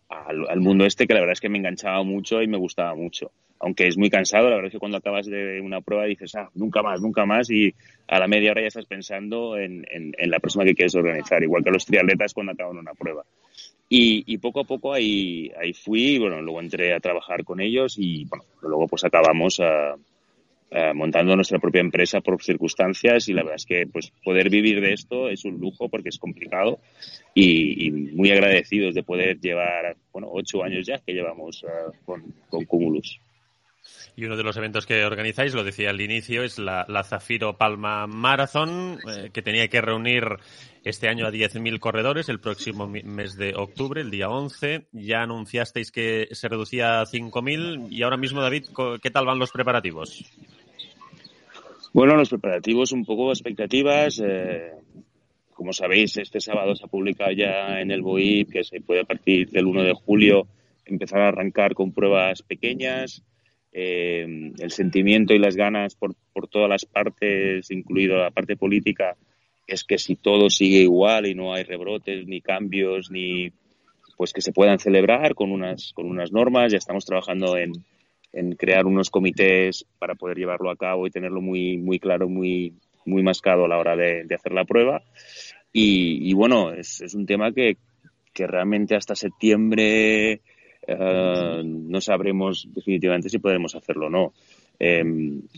al, 0.09 0.61
mundo 0.61 0.87
este 0.87 1.07
que 1.07 1.15
la 1.15 1.21
verdad 1.21 1.35
es 1.35 1.41
que 1.41 1.49
me 1.49 1.59
enganchaba 1.59 2.03
mucho 2.03 2.43
y 2.43 2.47
me 2.47 2.57
gustaba 2.57 2.95
mucho. 2.95 3.31
Aunque 3.59 3.87
es 3.87 3.97
muy 3.97 4.11
cansado, 4.11 4.51
la 4.51 4.57
verdad 4.57 4.69
es 4.69 4.73
que 4.73 4.79
cuando 4.79 4.99
acabas 4.99 5.27
de 5.27 5.61
una 5.63 5.81
prueba 5.81 6.05
dices, 6.05 6.35
ah, 6.35 6.51
nunca 6.55 6.83
más, 6.83 7.01
nunca 7.01 7.25
más, 7.25 7.49
y 7.51 7.75
a 8.07 8.19
la 8.19 8.29
media 8.29 8.51
hora 8.51 8.61
ya 8.61 8.69
estás 8.69 8.85
pensando 8.85 9.57
en, 9.57 9.87
en, 9.91 10.31
la 10.31 10.41
próxima 10.41 10.65
que 10.65 10.75
quieres 10.75 10.95
organizar, 10.95 11.43
igual 11.43 11.65
que 11.65 11.71
los 11.71 11.87
triatletas 11.87 12.35
cuando 12.35 12.53
acaban 12.53 12.77
una 12.77 12.93
prueba. 12.93 13.25
Y, 13.89 14.25
y, 14.27 14.39
poco 14.39 14.61
a 14.61 14.65
poco 14.65 14.93
ahí, 14.93 15.51
ahí 15.59 15.73
fui, 15.73 16.19
bueno, 16.19 16.43
luego 16.43 16.61
entré 16.61 16.93
a 16.93 17.01
trabajar 17.01 17.45
con 17.45 17.61
ellos 17.61 17.95
y 17.97 18.25
bueno, 18.27 18.45
luego 18.61 18.89
pues 18.89 19.05
acabamos 19.05 19.61
a, 19.61 19.95
montando 20.95 21.37
nuestra 21.37 21.59
propia 21.59 21.81
empresa 21.81 22.21
por 22.21 22.43
circunstancias 22.43 23.29
y 23.29 23.33
la 23.33 23.43
verdad 23.43 23.57
es 23.57 23.67
que 23.67 23.87
pues 23.87 24.13
poder 24.23 24.51
vivir 24.51 24.81
de 24.81 24.93
esto 24.93 25.29
es 25.29 25.45
un 25.45 25.59
lujo 25.59 25.89
porque 25.89 26.09
es 26.09 26.19
complicado 26.19 26.81
y, 27.35 27.91
muy 27.91 28.31
agradecidos 28.31 28.95
de 28.95 29.03
poder 29.03 29.39
llevar, 29.41 29.97
bueno, 30.13 30.29
ocho 30.31 30.63
años 30.63 30.87
ya 30.87 30.99
que 30.99 31.13
llevamos 31.13 31.65
eh, 31.65 31.97
con 32.05 32.65
Cumulus. 32.65 33.21
Y 34.17 34.25
uno 34.25 34.37
de 34.37 34.43
los 34.43 34.57
eventos 34.57 34.87
que 34.87 35.05
organizáis, 35.05 35.55
lo 35.55 35.63
decía 35.63 35.91
al 35.91 36.01
inicio, 36.01 36.43
es 36.43 36.59
la, 36.59 36.87
Zafiro 37.05 37.59
Palma 37.59 38.07
Marathon, 38.07 38.99
eh, 39.09 39.31
que 39.33 39.43
tenía 39.43 39.69
que 39.69 39.81
reunir 39.81 40.25
este 40.85 41.09
año 41.09 41.27
a 41.27 41.33
10.000 41.33 41.79
corredores 41.79 42.29
el 42.29 42.41
próximo 42.41 42.87
mes 42.87 43.37
de 43.37 43.55
octubre, 43.55 44.01
el 44.01 44.11
día 44.11 44.29
11. 44.29 44.87
Ya 44.93 45.23
anunciasteis 45.23 45.91
que 45.91 46.29
se 46.31 46.49
reducía 46.49 47.01
a 47.01 47.07
5.000 47.07 47.89
y 47.91 48.03
ahora 48.03 48.17
mismo, 48.17 48.41
David, 48.41 48.67
¿qué 49.03 49.11
tal 49.11 49.27
van 49.27 49.39
los 49.39 49.51
preparativos? 49.51 50.25
Bueno, 51.93 52.15
los 52.15 52.29
preparativos 52.29 52.93
un 52.93 53.05
poco 53.05 53.31
expectativas. 53.31 54.23
Eh, 54.23 54.71
como 55.55 55.73
sabéis, 55.73 56.19
este 56.19 56.41
sábado 56.41 56.77
se 56.77 56.85
ha 56.85 56.89
publicado 56.89 57.33
ya 57.33 57.81
en 57.81 57.91
el 57.91 58.03
BOIP 58.03 58.51
que 58.53 58.65
se 58.65 58.83
puede 58.83 59.01
a 59.01 59.05
partir 59.05 59.49
del 59.49 59.65
1 59.65 59.83
de 59.83 59.95
julio 59.95 60.47
empezar 60.85 61.21
a 61.23 61.29
arrancar 61.29 61.75
con 61.75 61.93
pruebas 61.93 62.43
pequeñas. 62.43 63.23
Eh, 63.79 64.53
el 64.59 64.71
sentimiento 64.71 65.35
y 65.35 65.39
las 65.39 65.55
ganas 65.55 65.97
por, 65.97 66.15
por 66.33 66.49
todas 66.49 66.71
las 66.71 66.87
partes, 66.87 67.71
incluido 67.71 68.17
la 68.17 68.31
parte 68.31 68.57
política, 68.57 69.17
es 69.67 69.85
que 69.85 69.99
si 69.99 70.17
todo 70.17 70.49
sigue 70.49 70.79
igual 70.79 71.27
y 71.27 71.35
no 71.35 71.53
hay 71.53 71.63
rebrotes, 71.63 72.27
ni 72.27 72.41
cambios, 72.41 73.11
ni 73.11 73.53
pues 74.17 74.33
que 74.33 74.41
se 74.41 74.53
puedan 74.53 74.79
celebrar 74.79 75.35
con 75.35 75.53
unas, 75.53 75.93
con 75.93 76.07
unas 76.07 76.33
normas. 76.33 76.73
Ya 76.73 76.79
estamos 76.79 77.05
trabajando 77.05 77.59
en, 77.59 77.73
en 78.33 78.53
crear 78.53 78.87
unos 78.87 79.11
comités 79.11 79.85
para 79.99 80.15
poder 80.15 80.39
llevarlo 80.39 80.71
a 80.71 80.77
cabo 80.77 81.07
y 81.07 81.11
tenerlo 81.11 81.43
muy, 81.43 81.77
muy 81.77 81.99
claro, 81.99 82.31
muy, 82.31 82.73
muy 83.05 83.23
mascado 83.23 83.67
a 83.67 83.69
la 83.69 83.77
hora 83.77 83.95
de, 83.95 84.25
de 84.25 84.35
hacer 84.35 84.53
la 84.53 84.65
prueba. 84.65 85.03
Y, 85.71 86.31
y 86.31 86.33
bueno, 86.33 86.73
es, 86.73 87.03
es, 87.03 87.15
un 87.15 87.27
tema 87.27 87.53
que, 87.53 87.77
que 88.33 88.47
realmente 88.47 88.97
hasta 88.97 89.15
septiembre 89.15 90.41
eh, 90.87 91.63
no 91.65 92.01
sabremos 92.01 92.69
definitivamente 92.73 93.29
si 93.29 93.39
podremos 93.39 93.75
hacerlo 93.75 94.07
o 94.07 94.11
no. 94.11 94.33
Eh, 94.79 95.05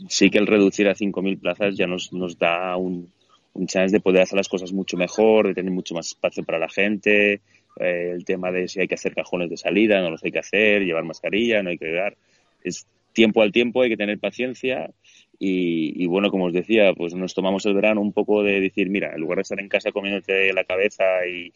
sí 0.08 0.30
que 0.30 0.38
el 0.38 0.46
reducir 0.46 0.88
a 0.88 0.94
5.000 0.94 1.40
plazas 1.40 1.76
ya 1.76 1.86
nos, 1.86 2.12
nos 2.12 2.38
da 2.38 2.76
un, 2.76 3.10
un 3.54 3.66
chance 3.66 3.94
de 3.94 4.00
poder 4.00 4.22
hacer 4.22 4.36
las 4.36 4.48
cosas 4.48 4.72
mucho 4.72 4.96
mejor, 4.96 5.48
de 5.48 5.54
tener 5.54 5.72
mucho 5.72 5.94
más 5.94 6.08
espacio 6.08 6.44
para 6.44 6.58
la 6.58 6.68
gente, 6.68 7.40
eh, 7.80 8.12
el 8.14 8.24
tema 8.24 8.50
de 8.50 8.68
si 8.68 8.80
hay 8.80 8.88
que 8.88 8.94
hacer 8.94 9.14
cajones 9.14 9.50
de 9.50 9.56
salida, 9.56 10.00
no 10.00 10.10
los 10.10 10.24
hay 10.24 10.32
que 10.32 10.38
hacer, 10.38 10.82
llevar 10.82 11.04
mascarilla, 11.04 11.62
no 11.62 11.70
hay 11.70 11.78
que 11.78 11.86
llegar. 11.86 12.16
Es 12.62 12.86
tiempo 13.12 13.42
al 13.42 13.52
tiempo, 13.52 13.82
hay 13.82 13.90
que 13.90 13.96
tener 13.96 14.18
paciencia 14.18 14.90
y, 15.38 16.02
y, 16.02 16.06
bueno, 16.06 16.30
como 16.30 16.46
os 16.46 16.52
decía, 16.52 16.92
pues 16.94 17.14
nos 17.14 17.34
tomamos 17.34 17.64
el 17.66 17.74
verano 17.74 18.00
un 18.00 18.12
poco 18.12 18.42
de 18.42 18.60
decir, 18.60 18.90
mira, 18.90 19.12
en 19.14 19.20
lugar 19.20 19.36
de 19.36 19.42
estar 19.42 19.60
en 19.60 19.68
casa 19.68 19.92
comiéndote 19.92 20.52
la 20.52 20.64
cabeza 20.64 21.04
y, 21.26 21.52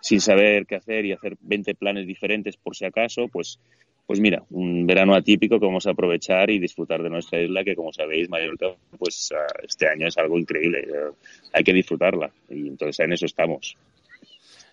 sin 0.00 0.20
saber 0.20 0.66
qué 0.66 0.76
hacer 0.76 1.04
y 1.04 1.12
hacer 1.12 1.36
20 1.40 1.74
planes 1.74 2.06
diferentes 2.06 2.56
por 2.56 2.76
si 2.76 2.84
acaso, 2.84 3.28
pues, 3.28 3.58
pues 4.06 4.20
mira, 4.20 4.42
un 4.50 4.86
verano 4.86 5.14
atípico 5.14 5.60
que 5.60 5.66
vamos 5.66 5.86
a 5.86 5.90
aprovechar 5.90 6.50
y 6.50 6.58
disfrutar 6.58 7.02
de 7.02 7.10
nuestra 7.10 7.40
isla, 7.40 7.62
que 7.62 7.76
como 7.76 7.92
sabéis, 7.92 8.28
Mallorca, 8.28 8.66
pues 8.98 9.32
ah, 9.32 9.46
este 9.62 9.88
año 9.88 10.08
es 10.08 10.18
algo 10.18 10.38
increíble. 10.38 10.80
Eh, 10.80 11.12
hay 11.52 11.64
que 11.64 11.72
disfrutarla 11.72 12.30
y 12.48 12.68
entonces 12.68 12.98
en 13.00 13.12
eso 13.12 13.26
estamos. 13.26 13.76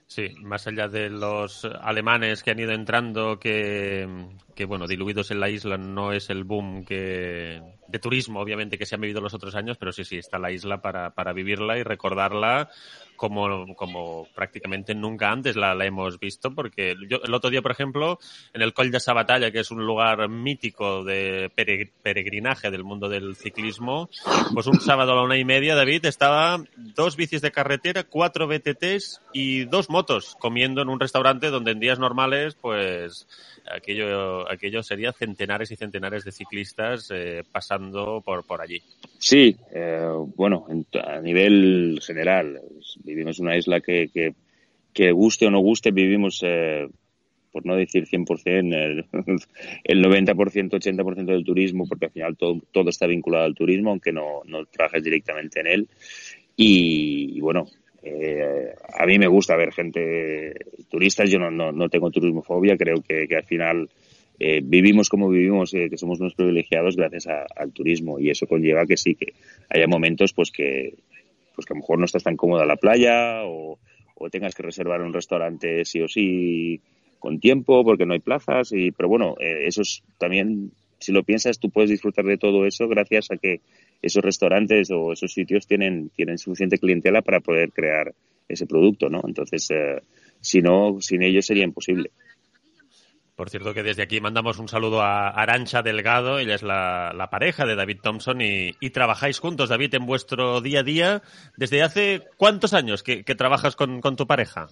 Sí, 0.07 0.29
más 0.39 0.65
allá 0.65 0.87
de 0.87 1.09
los 1.09 1.65
alemanes 1.65 2.41
que 2.41 2.51
han 2.51 2.59
ido 2.59 2.71
entrando, 2.71 3.39
que, 3.39 4.07
que 4.55 4.63
bueno, 4.63 4.87
diluidos 4.87 5.31
en 5.31 5.41
la 5.41 5.49
isla 5.49 5.77
no 5.77 6.13
es 6.13 6.29
el 6.29 6.45
boom 6.45 6.85
que 6.85 7.61
de 7.89 7.99
turismo, 7.99 8.39
obviamente, 8.39 8.77
que 8.77 8.85
se 8.85 8.95
han 8.95 9.01
vivido 9.01 9.19
los 9.19 9.33
otros 9.33 9.53
años, 9.55 9.77
pero 9.77 9.91
sí, 9.91 10.05
sí, 10.05 10.17
está 10.17 10.39
la 10.39 10.51
isla 10.51 10.81
para, 10.81 11.09
para 11.09 11.33
vivirla 11.33 11.77
y 11.77 11.83
recordarla 11.83 12.69
como, 13.17 13.75
como 13.75 14.27
prácticamente 14.33 14.95
nunca 14.95 15.31
antes 15.31 15.55
la, 15.55 15.73
hemos 15.85 16.19
visto, 16.19 16.53
porque 16.53 16.95
yo, 17.09 17.19
el 17.23 17.33
otro 17.33 17.49
día, 17.49 17.61
por 17.61 17.71
ejemplo, 17.71 18.19
en 18.53 18.61
el 18.61 18.73
Coll 18.73 18.91
de 18.91 18.99
Sabatalla, 18.99 19.51
que 19.51 19.59
es 19.59 19.71
un 19.71 19.85
lugar 19.85 20.29
mítico 20.29 21.03
de 21.03 21.51
peregrinaje 22.03 22.71
del 22.71 22.83
mundo 22.83 23.09
del 23.09 23.35
ciclismo, 23.35 24.09
pues 24.53 24.67
un 24.67 24.79
sábado 24.79 25.11
a 25.11 25.15
la 25.15 25.23
una 25.23 25.37
y 25.37 25.43
media, 25.43 25.75
David, 25.75 26.05
estaba 26.05 26.63
dos 26.75 27.15
bicis 27.17 27.41
de 27.41 27.51
carretera, 27.51 28.03
cuatro 28.03 28.47
BTTs 28.47 29.21
y 29.33 29.65
dos 29.65 29.89
motos 29.89 30.35
comiendo 30.39 30.81
en 30.81 30.89
un 30.89 30.99
restaurante 30.99 31.49
donde 31.49 31.71
en 31.71 31.79
días 31.79 31.99
normales, 31.99 32.55
pues 32.55 33.27
aquello, 33.69 34.49
aquello 34.49 34.83
sería 34.83 35.11
centenares 35.11 35.71
y 35.71 35.75
centenares 35.75 36.23
de 36.23 36.31
ciclistas 36.31 37.09
eh, 37.11 37.43
pasando 37.51 38.21
por, 38.23 38.45
por 38.45 38.61
allí. 38.61 38.81
Sí, 39.17 39.55
eh, 39.73 40.07
bueno, 40.35 40.67
a 41.05 41.19
nivel 41.19 41.99
general, 42.01 42.61
vivimos 43.07 43.39
en 43.39 43.45
una 43.45 43.57
isla 43.57 43.81
que, 43.81 44.09
que, 44.13 44.33
que, 44.93 45.11
guste 45.11 45.47
o 45.47 45.51
no 45.51 45.59
guste, 45.59 45.91
vivimos, 45.91 46.41
eh, 46.43 46.87
por 47.51 47.65
no 47.65 47.75
decir 47.75 48.05
100%, 48.05 48.73
el, 48.75 49.05
el 49.83 50.03
90%, 50.03 50.69
80% 50.69 51.25
del 51.25 51.43
turismo, 51.43 51.87
porque 51.87 52.05
al 52.05 52.11
final 52.11 52.37
todo, 52.37 52.61
todo 52.71 52.89
está 52.89 53.07
vinculado 53.07 53.45
al 53.45 53.55
turismo, 53.55 53.91
aunque 53.91 54.11
no, 54.11 54.41
no 54.45 54.65
trabajes 54.65 55.03
directamente 55.03 55.61
en 55.61 55.67
él. 55.67 55.87
Y, 56.59 57.39
bueno, 57.39 57.67
eh, 58.01 58.73
a 58.97 59.05
mí 59.05 59.19
me 59.19 59.27
gusta 59.27 59.55
ver 59.55 59.71
gente, 59.71 60.55
turistas, 60.89 61.29
yo 61.29 61.37
no, 61.37 61.51
no, 61.51 61.71
no 61.71 61.87
tengo 61.87 62.09
turismofobia, 62.09 62.75
creo 62.75 63.03
que, 63.03 63.27
al 63.35 63.43
final 63.43 63.89
eh, 64.39 64.61
vivimos 64.63 65.07
como 65.07 65.29
vivimos, 65.29 65.73
eh, 65.75 65.87
que 65.89 65.97
somos 65.97 66.19
unos 66.19 66.33
privilegiados 66.33 66.95
gracias 66.95 67.27
al 67.27 67.71
turismo 67.73 68.19
y 68.19 68.31
eso 68.31 68.47
conlleva 68.47 68.87
que 68.87 68.97
sí, 68.97 69.13
que 69.13 69.33
haya 69.69 69.87
momentos 69.87 70.33
pues 70.33 70.51
que, 70.51 70.95
pues 71.57 71.65
que 71.65 71.73
a 71.73 71.75
lo 71.75 71.81
mejor 71.81 71.97
no 71.97 72.05
estás 72.05 72.23
tan 72.23 72.37
cómoda 72.37 72.67
la 72.67 72.75
playa 72.75 73.41
o, 73.43 73.79
tengas 74.31 74.53
que 74.53 74.63
reservar 74.63 75.01
un 75.01 75.13
restaurante 75.13 75.85
sí 75.85 76.01
o 76.01 76.07
sí 76.07 76.81
con 77.17 77.39
tiempo 77.39 77.83
porque 77.83 78.05
no 78.05 78.13
hay 78.13 78.19
plazas, 78.19 78.71
y, 78.71 78.91
pero 78.91 79.09
bueno, 79.09 79.35
eh, 79.39 79.65
eso 79.65 79.81
es 79.81 80.03
también, 80.19 80.71
si 80.99 81.11
lo 81.11 81.23
piensas, 81.23 81.59
tú 81.59 81.71
puedes 81.71 81.89
disfrutar 81.89 82.25
de 82.25 82.37
todo 82.37 82.67
eso 82.67 82.87
gracias 82.87 83.31
a 83.31 83.37
que 83.37 83.61
esos 84.01 84.23
restaurantes 84.23 84.91
o 84.91 85.13
esos 85.13 85.33
sitios 85.33 85.65
tienen, 85.65 86.09
tienen 86.09 86.37
suficiente 86.37 86.77
clientela 86.77 87.23
para 87.23 87.39
poder 87.39 87.71
crear 87.71 88.13
ese 88.47 88.67
producto, 88.67 89.09
¿no? 89.09 89.21
Entonces, 89.27 89.67
eh, 89.71 90.01
si 90.41 90.61
no, 90.61 90.97
sin 91.01 91.23
ellos 91.23 91.47
sería 91.47 91.63
imposible. 91.63 92.11
Por 93.37 93.51
cierto 93.51 93.75
que 93.75 93.83
desde 93.83 94.01
aquí 94.01 94.19
mandamos 94.19 94.57
un 94.57 94.67
saludo 94.67 95.03
a 95.03 95.29
Arancha 95.29 95.83
Delgado, 95.83 96.39
ella 96.39 96.55
es 96.55 96.63
la, 96.63 97.27
pareja 97.29 97.67
de 97.67 97.75
David 97.75 97.99
Thompson 98.01 98.41
y, 98.41 98.89
trabajáis 98.89 99.37
juntos, 99.37 99.69
David, 99.69 99.93
en 99.93 100.07
vuestro 100.07 100.59
día 100.59 100.79
a 100.79 100.83
día. 100.83 101.21
¿Desde 101.55 101.83
hace 101.83 102.23
cuántos 102.37 102.73
años 102.73 103.03
que, 103.03 103.23
que 103.23 103.35
trabajas 103.35 103.75
con, 103.75 104.01
con, 104.01 104.15
tu 104.15 104.25
pareja? 104.25 104.69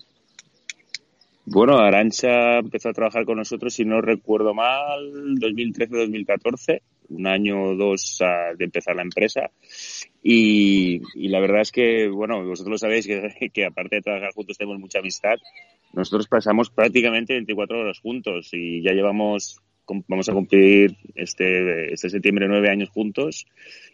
Bueno, 1.45 1.77
Arancha 1.77 2.57
empezó 2.57 2.89
a 2.89 2.93
trabajar 2.93 3.25
con 3.25 3.37
nosotros, 3.37 3.71
si 3.71 3.85
no 3.85 4.01
recuerdo 4.01 4.55
mal, 4.55 5.11
2013-2014 5.35 6.81
un 7.09 7.27
año 7.27 7.61
o 7.61 7.75
dos 7.75 8.19
de 8.57 8.65
empezar 8.65 8.95
la 8.95 9.01
empresa. 9.01 9.51
Y, 10.23 11.01
la 11.29 11.39
verdad 11.39 11.61
es 11.61 11.71
que, 11.71 12.07
bueno, 12.07 12.43
vosotros 12.43 12.71
lo 12.71 12.77
sabéis 12.77 13.05
que, 13.05 13.49
que, 13.53 13.65
aparte 13.65 13.97
de 13.97 14.01
trabajar 14.01 14.33
juntos 14.33 14.57
tenemos 14.57 14.79
mucha 14.79 14.99
amistad. 14.99 15.35
Nosotros 15.93 16.27
pasamos 16.27 16.69
prácticamente 16.69 17.33
24 17.33 17.79
horas 17.79 17.99
juntos 17.99 18.49
y 18.51 18.81
ya 18.81 18.93
llevamos, 18.93 19.61
vamos 20.07 20.29
a 20.29 20.33
cumplir 20.33 20.97
este, 21.13 21.93
este 21.93 22.09
septiembre 22.09 22.47
nueve 22.47 22.69
años 22.69 22.89
juntos, 22.89 23.45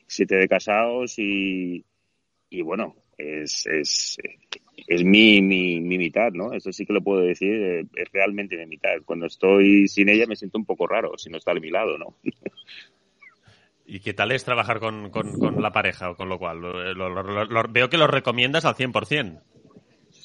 siete 0.07 0.35
de 0.35 0.47
casados 0.47 1.19
y, 1.19 1.85
y 2.49 2.61
bueno, 2.61 2.95
es, 3.17 3.65
es, 3.67 4.17
es 4.87 5.03
mi, 5.03 5.41
mi, 5.41 5.79
mi, 5.79 5.97
mitad, 5.97 6.31
¿no? 6.31 6.53
Eso 6.53 6.71
sí 6.71 6.85
que 6.85 6.93
lo 6.93 7.01
puedo 7.01 7.21
decir, 7.21 7.53
eh, 7.53 7.85
es 7.95 8.11
realmente 8.11 8.57
mi 8.57 8.65
mitad. 8.65 9.01
Cuando 9.05 9.25
estoy 9.27 9.87
sin 9.87 10.09
ella 10.09 10.25
me 10.27 10.35
siento 10.35 10.57
un 10.57 10.65
poco 10.65 10.87
raro, 10.87 11.17
si 11.17 11.29
no 11.29 11.37
está 11.37 11.51
a 11.51 11.55
mi 11.55 11.69
lado, 11.69 11.97
¿no? 11.97 12.15
¿Y 13.85 13.99
qué 13.99 14.13
tal 14.13 14.31
es 14.31 14.45
trabajar 14.45 14.79
con, 14.79 15.09
con, 15.09 15.61
la 15.61 15.71
pareja? 15.71 16.15
Con 16.15 16.29
lo 16.29 16.37
cual, 16.37 16.61
veo 17.69 17.89
que 17.89 17.97
lo 17.97 18.07
recomiendas 18.07 18.65
al 18.65 18.75
100%. 18.75 19.41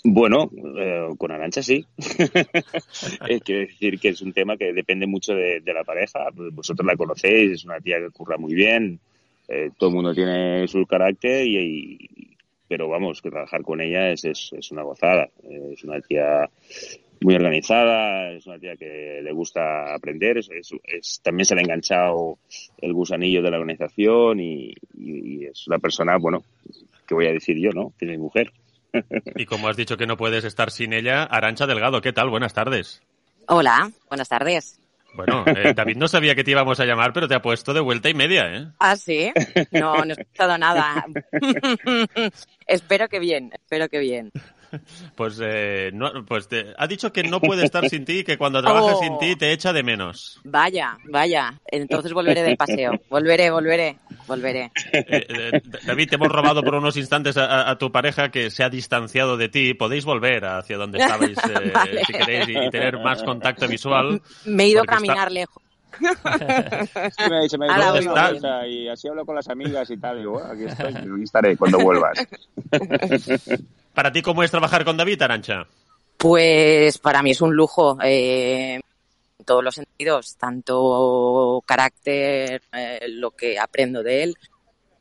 Bueno, 0.04 0.50
eh, 0.78 1.08
con 1.18 1.32
Arancha 1.32 1.62
sí. 1.62 1.84
Quiero 3.44 3.60
decir 3.60 3.98
que 3.98 4.10
es 4.10 4.22
un 4.22 4.32
tema 4.32 4.56
que 4.56 4.72
depende 4.72 5.06
mucho 5.06 5.34
de, 5.34 5.60
la 5.66 5.82
pareja. 5.82 6.28
Vosotros 6.52 6.86
la 6.86 6.96
conocéis, 6.96 7.52
es 7.52 7.64
una 7.64 7.80
tía 7.80 7.98
que 7.98 8.10
curra 8.10 8.36
muy 8.36 8.54
bien. 8.54 9.00
Eh, 9.48 9.70
todo 9.76 9.90
el 9.90 9.96
mundo 9.96 10.14
tiene 10.14 10.68
su 10.68 10.86
carácter 10.86 11.46
y, 11.46 12.36
pero 12.68 12.88
vamos, 12.88 13.20
que 13.20 13.30
trabajar 13.30 13.62
con 13.62 13.80
ella 13.80 14.10
es, 14.10 14.24
es, 14.24 14.52
es 14.52 14.70
una 14.70 14.82
gozada. 14.82 15.28
Es 15.72 15.82
una 15.82 16.00
tía 16.00 16.48
muy 17.20 17.34
organizada, 17.34 18.30
es 18.32 18.46
una 18.46 18.58
tía 18.58 18.76
que 18.76 19.20
le 19.22 19.32
gusta 19.32 19.94
aprender, 19.94 20.38
es, 20.38 21.20
también 21.22 21.46
se 21.46 21.54
le 21.54 21.60
ha 21.60 21.64
enganchado 21.64 22.38
el 22.78 22.92
gusanillo 22.92 23.42
de 23.42 23.50
la 23.50 23.58
organización 23.58 24.40
y, 24.40 24.74
es 25.44 25.66
una 25.66 25.78
persona, 25.78 26.16
bueno, 26.18 26.42
que 27.06 27.14
voy 27.14 27.26
a 27.26 27.32
decir 27.32 27.56
yo, 27.58 27.70
¿no? 27.70 27.92
Tiene 27.98 28.18
mujer. 28.18 28.52
Y 29.36 29.44
como 29.46 29.68
has 29.68 29.76
dicho 29.76 29.96
que 29.96 30.06
no 30.06 30.16
puedes 30.16 30.44
estar 30.44 30.70
sin 30.70 30.92
ella, 30.92 31.24
Arancha 31.24 31.66
Delgado, 31.66 32.00
¿qué 32.00 32.12
tal? 32.12 32.30
Buenas 32.30 32.54
tardes. 32.54 33.02
Hola, 33.46 33.90
buenas 34.08 34.28
tardes. 34.28 34.80
Bueno, 35.16 35.44
eh, 35.46 35.72
David 35.74 35.96
no 35.96 36.08
sabía 36.08 36.34
que 36.34 36.44
te 36.44 36.50
íbamos 36.50 36.78
a 36.78 36.84
llamar, 36.84 37.12
pero 37.14 37.26
te 37.26 37.34
ha 37.34 37.40
puesto 37.40 37.72
de 37.72 37.80
vuelta 37.80 38.10
y 38.10 38.14
media, 38.14 38.52
¿eh? 38.52 38.66
Ah, 38.78 38.96
sí. 38.96 39.32
No, 39.72 39.96
no 40.04 40.12
he 40.12 40.12
escuchado 40.12 40.58
nada. 40.58 41.06
espero 42.66 43.08
que 43.08 43.18
bien, 43.18 43.50
espero 43.54 43.88
que 43.88 43.98
bien. 43.98 44.30
Pues, 45.14 45.40
eh, 45.42 45.90
no, 45.92 46.24
pues 46.26 46.48
te, 46.48 46.74
ha 46.76 46.86
dicho 46.86 47.12
que 47.12 47.22
no 47.22 47.40
puede 47.40 47.64
estar 47.64 47.88
sin 47.88 48.04
ti, 48.04 48.22
que 48.22 48.36
cuando 48.36 48.60
trabaja 48.60 48.96
sin 48.96 49.18
ti 49.18 49.36
te 49.36 49.52
echa 49.52 49.72
de 49.72 49.82
menos. 49.82 50.40
Vaya, 50.44 50.98
vaya. 51.10 51.54
Entonces 51.66 52.12
volveré 52.12 52.42
del 52.42 52.56
paseo. 52.56 52.92
Volveré, 53.08 53.50
volveré, 53.50 53.96
volveré. 54.26 54.70
Eh, 54.92 55.26
eh, 55.28 55.62
David, 55.86 56.08
te 56.10 56.14
hemos 56.16 56.28
robado 56.28 56.62
por 56.62 56.74
unos 56.74 56.96
instantes 56.96 57.36
a, 57.38 57.76
tu 57.78 57.90
pareja 57.90 58.30
que 58.30 58.50
se 58.50 58.62
ha 58.62 58.68
distanciado 58.68 59.36
de 59.36 59.48
ti. 59.48 59.74
Podéis 59.74 60.04
volver 60.04 60.44
hacia 60.44 60.76
donde 60.76 60.98
estabais 60.98 61.38
eh, 61.38 62.02
si 62.06 62.12
queréis 62.12 62.48
y, 62.48 62.70
tener 62.70 62.98
más 62.98 63.22
contacto 63.22 63.66
visual. 63.66 64.20
Me 64.44 64.64
he 64.64 64.68
ido 64.68 64.82
a 64.82 64.86
caminar 64.86 65.32
lejos. 65.32 65.65
Sí, 65.98 67.58
me 67.58 67.66
y 68.68 68.88
así 68.88 69.08
hablo 69.08 69.24
con 69.24 69.34
las 69.34 69.48
amigas 69.48 69.90
y 69.90 69.96
tal. 69.96 70.18
Digo, 70.18 70.42
aquí 70.42 70.64
estoy, 70.64 70.94
aquí 70.94 71.22
estaré 71.22 71.56
cuando 71.56 71.78
vuelvas. 71.78 72.18
¿Para 73.94 74.12
ti 74.12 74.22
cómo 74.22 74.42
es 74.42 74.50
trabajar 74.50 74.84
con 74.84 74.96
David, 74.96 75.22
Arancha? 75.22 75.66
Pues 76.16 76.98
para 76.98 77.22
mí 77.22 77.30
es 77.30 77.40
un 77.40 77.54
lujo. 77.54 77.98
Eh, 78.02 78.74
en 78.74 79.44
todos 79.44 79.62
los 79.62 79.74
sentidos, 79.74 80.36
tanto 80.36 81.62
carácter, 81.66 82.62
eh, 82.72 83.06
lo 83.08 83.30
que 83.30 83.58
aprendo 83.58 84.02
de 84.02 84.22
él, 84.24 84.34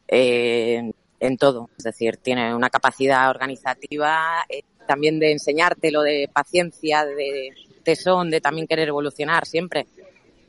eh, 0.07 0.91
en 1.19 1.37
todo. 1.37 1.69
Es 1.77 1.83
decir, 1.83 2.17
tiene 2.17 2.53
una 2.53 2.69
capacidad 2.69 3.29
organizativa, 3.29 4.45
también 4.85 5.19
de 5.19 5.31
enseñarte 5.31 5.91
lo 5.91 6.01
de 6.01 6.29
paciencia, 6.31 7.05
de 7.05 7.53
tesón, 7.83 8.29
de 8.29 8.41
también 8.41 8.67
querer 8.67 8.89
evolucionar 8.89 9.45
siempre, 9.45 9.87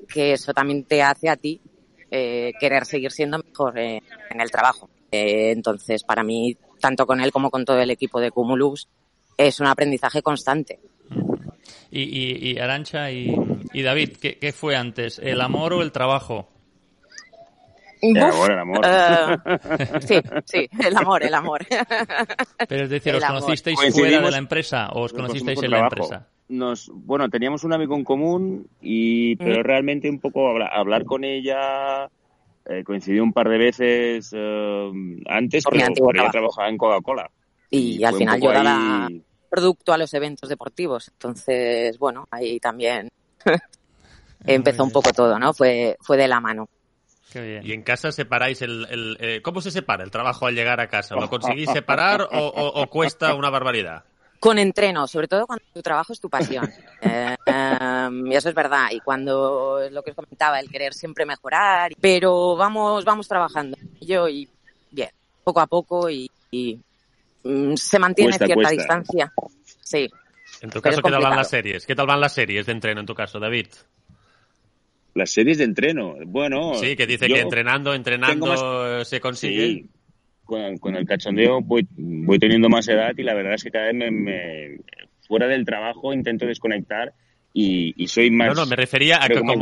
que 0.07 0.33
eso 0.33 0.53
también 0.53 0.85
te 0.85 1.03
hace 1.03 1.29
a 1.29 1.37
ti 1.37 1.61
querer 2.09 2.87
seguir 2.87 3.11
siendo 3.11 3.39
mejor 3.39 3.79
en 3.79 4.41
el 4.41 4.51
trabajo. 4.51 4.89
entonces, 5.11 6.03
para 6.03 6.23
mí 6.23 6.57
tanto 6.81 7.07
con 7.07 7.21
él 7.21 7.33
como 7.33 7.51
con 7.51 7.65
todo 7.65 7.81
el 7.81 7.91
equipo 7.91 8.21
de 8.21 8.31
Cumulus, 8.31 8.89
es 9.37 9.61
un 9.61 9.67
aprendizaje 9.67 10.23
constante. 10.23 10.79
Y, 11.91 12.53
y, 12.53 12.59
Arancha 12.59 13.11
y, 13.11 13.35
David, 13.75 14.17
¿qué, 14.19 14.53
fue 14.53 14.77
antes, 14.77 15.19
el 15.19 15.41
amor 15.41 15.73
o 15.73 15.83
el 15.83 15.93
trabajo? 15.93 16.49
El 18.15 18.23
amor, 18.23 18.53
el 18.53 18.59
amor. 18.59 18.81
Eh, 18.85 20.01
sí, 20.01 20.21
sí, 20.45 20.69
el 20.85 20.97
amor, 20.97 21.23
el 21.23 21.35
amor. 21.35 21.67
Pero 22.69 22.85
es 22.85 22.91
decir, 22.91 23.15
¿os 23.15 23.25
conocisteis 23.25 23.79
fuera 23.95 24.21
de 24.21 24.31
la 24.31 24.39
empresa 24.39 24.89
o 24.91 25.03
os 25.03 25.13
conocisteis 25.13 25.63
en 25.63 25.71
la 25.71 25.81
empresa? 25.81 26.29
Nos, 26.49 26.91
bueno, 26.93 27.29
teníamos 27.29 27.65
un 27.65 27.73
amigo 27.73 27.97
en 27.97 28.05
común 28.05 28.69
y 28.81 29.35
pero 29.37 29.63
realmente 29.63 30.09
un 30.09 30.21
poco 30.21 30.49
hablar 30.49 31.05
con 31.05 31.25
ella 31.25 32.09
eh, 32.69 32.83
coincidió 32.83 33.23
un 33.23 33.33
par 33.33 33.49
de 33.49 33.59
veces 33.59 34.31
eh, 34.33 34.93
antes, 35.29 35.65
pero, 35.71 35.87
ella 36.13 36.31
trabajaba 36.31 36.69
en 36.69 36.77
Coca-Cola. 36.77 37.31
Y, 37.71 38.03
al 38.03 38.15
final 38.15 38.41
yo 38.41 38.53
daba 38.53 39.09
producto 39.49 39.93
a 39.93 39.99
los 39.99 40.13
eventos 40.15 40.49
deportivos. 40.49 41.09
Entonces, 41.09 41.97
bueno, 41.99 42.27
ahí 42.31 42.59
también 42.59 43.09
empezó 44.47 44.83
un 44.83 44.91
poco 44.91 45.13
todo, 45.13 45.39
¿no? 45.39 45.55
Fue, 45.55 45.97
fue 46.01 46.17
de 46.17 46.27
la 46.27 46.41
mano. 46.41 46.69
Y 47.63 47.73
en 47.73 47.83
casa 47.83 48.13
separáis 48.13 48.63
el, 48.63 48.87
el 48.91 49.17
eh, 49.21 49.43
¿Cómo 49.43 49.61
se 49.61 49.71
separa 49.71 50.05
el 50.05 50.11
trabajo 50.11 50.47
al 50.47 50.55
llegar 50.55 50.81
a 50.81 50.89
casa? 50.89 51.15
¿Lo 51.15 51.29
conseguís 51.29 51.71
separar 51.71 52.29
o 52.31 52.87
cuesta 52.89 53.35
una 53.35 53.51
barbaridad? 53.51 54.05
Con 54.39 54.59
entreno, 54.59 55.07
sobre 55.07 55.29
todo 55.29 55.47
cuando 55.47 55.65
tu 55.73 55.83
trabajo 55.83 56.13
es 56.13 56.21
tu 56.21 56.29
pasión. 56.29 56.71
Eh, 57.03 57.37
em, 57.47 58.27
y 58.27 58.35
eso 58.35 58.49
es 58.49 58.55
verdad. 58.55 58.89
Y 58.91 59.01
cuando 59.01 59.81
es 59.81 59.93
lo 59.93 60.03
que 60.03 60.11
os 60.11 60.17
comentaba, 60.17 60.59
el 60.59 60.69
querer 60.69 60.93
siempre 60.93 61.25
mejorar. 61.25 61.93
Pero 62.01 62.57
vamos, 62.57 63.05
vamos 63.05 63.29
trabajando. 63.29 63.77
Yo 64.01 64.29
y 64.29 64.49
bien, 64.91 65.11
poco 65.45 65.61
a 65.61 65.67
poco 65.67 66.11
y, 66.11 66.29
mm, 67.45 67.75
se 67.75 67.99
mantiene 67.99 68.37
cierta 68.39 68.71
distancia. 68.71 69.33
Sí. 69.83 70.11
En 70.63 70.71
tu 70.71 70.81
caso, 70.81 71.01
¿qué 71.03 71.11
tal 71.11 71.23
van 71.23 71.37
las 71.37 71.51
series? 71.51 71.87
¿Qué 71.87 71.95
tal 71.95 72.07
van 72.07 72.21
las 72.21 72.33
series 72.33 72.67
de 72.67 72.73
entreno 72.73 73.01
en 73.01 73.07
tu 73.07 73.15
caso, 73.15 73.39
David? 73.39 73.69
Las 75.17 75.31
series 75.31 75.57
de 75.59 75.65
entreno, 75.65 76.15
bueno. 76.27 76.75
Sí, 76.75 76.95
que 76.95 77.07
dice 77.07 77.27
que 77.27 77.41
entrenando, 77.41 77.95
entrenando 77.95 79.03
se 79.03 79.19
consigue 79.19 79.87
con, 80.45 80.95
el 80.95 81.07
cachondeo 81.07 81.61
voy, 81.63 81.87
voy 81.97 82.39
teniendo 82.39 82.69
más 82.69 82.87
edad 82.89 83.13
y 83.17 83.23
la 83.23 83.35
verdad 83.35 83.55
es 83.55 83.65
que 83.65 83.71
cada 83.71 83.87
vez 83.87 83.95
me, 83.95 84.77
fuera 85.27 85.49
del 85.49 85.65
trabajo 85.65 86.13
intento 86.13 86.47
desconectar 86.47 87.15
y, 87.53 88.07
soy 88.09 88.31
más... 88.31 88.49
No, 88.49 88.65
no, 88.65 88.67
me 88.67 88.77
refería 88.77 89.17
a 89.23 89.29
que 89.29 89.39
como, 89.39 89.57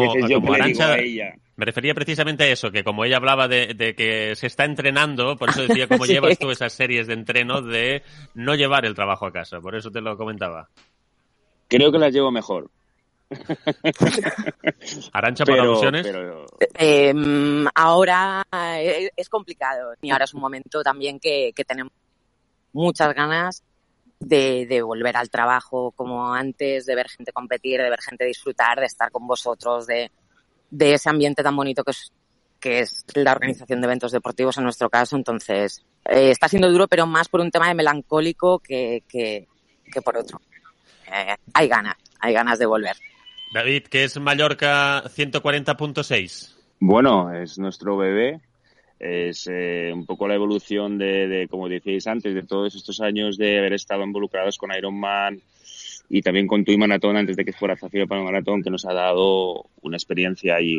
me 1.57 1.65
refería 1.65 1.95
precisamente 1.95 2.43
a 2.43 2.49
eso, 2.49 2.73
que 2.73 2.83
como 2.83 3.05
ella 3.05 3.19
hablaba 3.19 3.47
de, 3.47 3.95
que 3.97 4.35
se 4.35 4.49
está 4.49 4.65
entrenando, 4.65 5.37
por 5.37 5.51
eso 5.51 5.63
decía 5.69 5.87
cómo 5.89 6.05
llevas 6.05 6.37
tú 6.37 6.51
esas 6.51 6.73
series 6.73 7.07
de 7.07 7.15
entreno 7.15 7.63
de 7.63 8.03
no 8.35 8.57
llevar 8.57 8.85
el 8.85 8.95
trabajo 8.95 9.27
a 9.27 9.33
casa, 9.33 9.61
por 9.61 9.77
eso 9.77 9.93
te 9.93 10.01
lo 10.01 10.17
comentaba. 10.17 10.69
Creo 11.69 11.93
que 11.93 11.99
las 11.99 12.13
llevo 12.13 12.33
mejor. 12.33 12.69
Arancha 15.13 15.45
para 15.45 15.63
alusiones. 15.63 16.07
Em, 16.75 17.67
ahora 17.75 18.47
eh, 18.53 19.11
es 19.17 19.29
complicado 19.29 19.95
y 20.03 20.11
ahora 20.11 20.25
es 20.25 20.35
un 20.35 20.41
momento 20.41 20.83
también 20.83 21.19
que, 21.19 21.53
tenemos 21.67 21.93
muchas 22.73 23.15
ganas 23.15 23.63
de, 24.21 24.83
volver 24.83 25.17
al 25.17 25.31
trabajo 25.31 25.93
como 25.93 26.33
antes, 26.33 26.87
de 26.87 26.95
ver 26.95 27.09
gente 27.09 27.33
competir, 27.33 27.81
de 27.81 27.91
ver 27.91 28.01
gente 28.01 28.25
disfrutar, 28.25 28.81
de 28.81 28.87
estar 28.87 29.11
con 29.11 29.27
vosotros, 29.27 29.87
de, 29.87 30.11
ese 30.79 31.11
ambiente 31.11 31.43
tan 31.43 31.57
bonito 31.57 31.85
que 31.85 31.91
es, 31.93 32.13
que 32.61 32.81
es 32.81 33.05
la 33.15 33.33
organización 33.33 33.81
de 33.81 33.87
eventos 33.87 34.13
deportivos 34.13 34.59
en 34.59 34.65
nuestro 34.65 34.91
caso. 34.91 35.17
Entonces, 35.17 35.85
eh, 36.05 36.31
está 36.31 36.49
siendo 36.49 36.71
duro, 36.71 36.89
pero 36.89 37.07
más 37.07 37.29
por 37.29 37.41
un 37.41 37.51
tema 37.51 37.69
de 37.69 37.75
melancólico 37.75 38.59
que, 38.59 39.03
que, 39.09 39.47
por 40.03 40.17
otro. 40.17 40.41
Eh, 41.07 41.37
hay 41.53 41.69
ganas, 41.69 41.95
hay 42.19 42.33
ganas 42.33 42.59
de 42.59 42.67
volver. 42.67 42.97
David, 43.55 43.85
¿qué 43.85 44.03
es 44.03 44.19
Mallorca 44.19 45.05
140.6? 45.05 46.57
Bueno, 46.81 47.33
es 47.33 47.57
nuestro 47.57 47.97
bebé. 47.97 48.41
Es 48.99 49.49
eh, 49.49 49.93
un 49.95 50.07
poco 50.07 50.27
la 50.27 50.35
evolución 50.35 50.99
de, 50.99 51.47
como 51.49 51.69
decíais 51.69 52.09
antes, 52.09 52.35
de 52.35 52.43
todos 52.43 52.75
estos 52.75 53.01
años 53.01 53.37
de 53.39 53.61
haber 53.61 53.75
estado 53.75 54.03
involucrados 54.03 54.59
con 54.59 54.73
Ironman 54.77 55.41
y 56.09 56.21
también 56.21 56.49
con 56.49 56.65
Tui 56.65 56.77
Maratón 56.77 57.17
antes 57.17 57.37
de 57.37 57.45
que 57.45 57.53
fuera 57.53 57.77
Zafiro 57.77 58.09
para 58.09 58.23
el 58.23 58.25
Maratón, 58.25 58.61
que 58.61 58.71
nos 58.71 58.87
ha 58.87 58.93
dado 58.93 59.67
una 59.83 59.97
experiencia 59.97 60.61
y, 60.61 60.77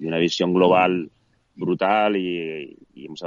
una 0.00 0.16
visión 0.16 0.54
global 0.54 1.10
brutal 1.54 2.16
y, 2.16 2.78
hemos 2.94 3.22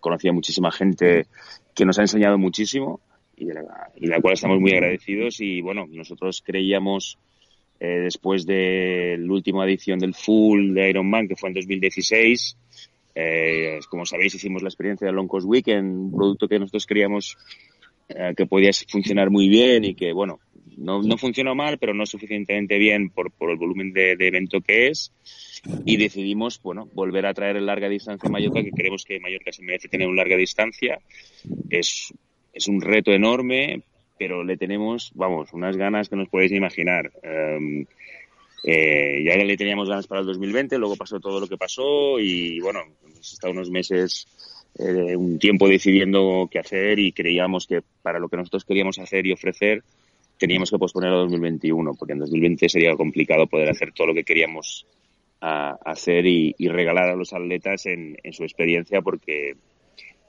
conocido 0.00 0.30
a 0.30 0.36
muchísima 0.36 0.72
gente 0.72 1.26
que 1.74 1.84
nos 1.84 1.98
ha 1.98 2.02
enseñado 2.02 2.38
muchísimo 2.38 3.02
y 3.36 3.44
de 3.44 3.52
la 4.00 4.20
cual 4.22 4.32
estamos 4.32 4.58
muy 4.58 4.72
agradecidos 4.72 5.38
y 5.40 5.60
bueno, 5.60 5.84
nosotros 5.86 6.42
creíamos 6.42 7.18
eh, 7.84 7.98
después 7.98 8.46
de 8.46 9.16
la 9.18 9.32
última 9.32 9.64
edición 9.64 9.98
del 9.98 10.14
Full 10.14 10.72
de 10.72 10.90
Iron 10.90 11.10
Man, 11.10 11.26
que 11.26 11.34
fue 11.34 11.48
en 11.48 11.54
2016. 11.56 12.56
Eh, 13.12 13.80
como 13.90 14.06
sabéis, 14.06 14.36
hicimos 14.36 14.62
la 14.62 14.68
experiencia 14.68 15.04
del 15.04 15.16
Long 15.16 15.26
Coast 15.26 15.48
Weekend, 15.48 15.92
un 15.92 16.12
producto 16.12 16.46
que 16.46 16.60
nosotros 16.60 16.86
creíamos 16.86 17.36
eh, 18.08 18.34
que 18.36 18.46
podía 18.46 18.70
funcionar 18.88 19.30
muy 19.30 19.48
bien 19.48 19.84
y 19.84 19.96
que, 19.96 20.12
bueno, 20.12 20.38
no, 20.76 21.02
no 21.02 21.18
funcionó 21.18 21.56
mal, 21.56 21.78
pero 21.78 21.92
no 21.92 22.06
suficientemente 22.06 22.78
bien 22.78 23.10
por, 23.10 23.32
por 23.32 23.50
el 23.50 23.56
volumen 23.56 23.92
de, 23.92 24.14
de, 24.14 24.28
evento 24.28 24.60
que 24.60 24.86
es. 24.86 25.12
Y 25.84 25.96
decidimos, 25.96 26.62
bueno, 26.62 26.88
volver 26.94 27.26
a 27.26 27.34
traer 27.34 27.56
el 27.56 27.66
larga 27.66 27.88
distancia 27.88 28.28
a 28.28 28.30
Mallorca, 28.30 28.62
que 28.62 28.70
creemos 28.70 29.04
que 29.04 29.18
Mallorca 29.18 29.50
se 29.50 29.64
merece 29.64 29.88
tener 29.88 30.06
un 30.06 30.14
larga 30.14 30.36
distancia. 30.36 31.00
Es, 31.68 32.14
es 32.52 32.68
un 32.68 32.80
reto 32.80 33.10
enorme, 33.10 33.82
pero 34.22 34.44
le 34.44 34.56
tenemos, 34.56 35.10
vamos, 35.16 35.52
unas 35.52 35.76
ganas 35.76 36.08
que 36.08 36.14
no 36.14 36.22
os 36.22 36.28
podéis 36.28 36.52
imaginar. 36.52 37.10
Eh, 38.62 39.24
ya 39.24 39.34
le 39.34 39.56
teníamos 39.56 39.88
ganas 39.88 40.06
para 40.06 40.20
el 40.20 40.28
2020, 40.28 40.78
luego 40.78 40.94
pasó 40.94 41.18
todo 41.18 41.40
lo 41.40 41.48
que 41.48 41.56
pasó 41.56 42.20
y 42.20 42.60
bueno, 42.60 42.82
hemos 43.04 43.32
estado 43.32 43.52
unos 43.52 43.68
meses, 43.68 44.28
eh, 44.78 45.16
un 45.16 45.40
tiempo 45.40 45.68
decidiendo 45.68 46.48
qué 46.48 46.60
hacer 46.60 47.00
y 47.00 47.10
creíamos 47.10 47.66
que 47.66 47.82
para 48.00 48.20
lo 48.20 48.28
que 48.28 48.36
nosotros 48.36 48.64
queríamos 48.64 49.00
hacer 49.00 49.26
y 49.26 49.32
ofrecer 49.32 49.82
teníamos 50.38 50.70
que 50.70 50.78
posponerlo 50.78 51.16
a 51.16 51.22
2021, 51.22 51.94
porque 51.94 52.12
en 52.12 52.20
2020 52.20 52.68
sería 52.68 52.94
complicado 52.94 53.48
poder 53.48 53.70
hacer 53.70 53.92
todo 53.92 54.06
lo 54.06 54.14
que 54.14 54.22
queríamos 54.22 54.86
hacer 55.40 56.26
y, 56.26 56.54
regalar 56.68 57.08
a 57.08 57.16
los 57.16 57.32
atletas 57.32 57.86
en 57.86 58.16
su 58.30 58.44
experiencia 58.44 59.02
porque 59.02 59.56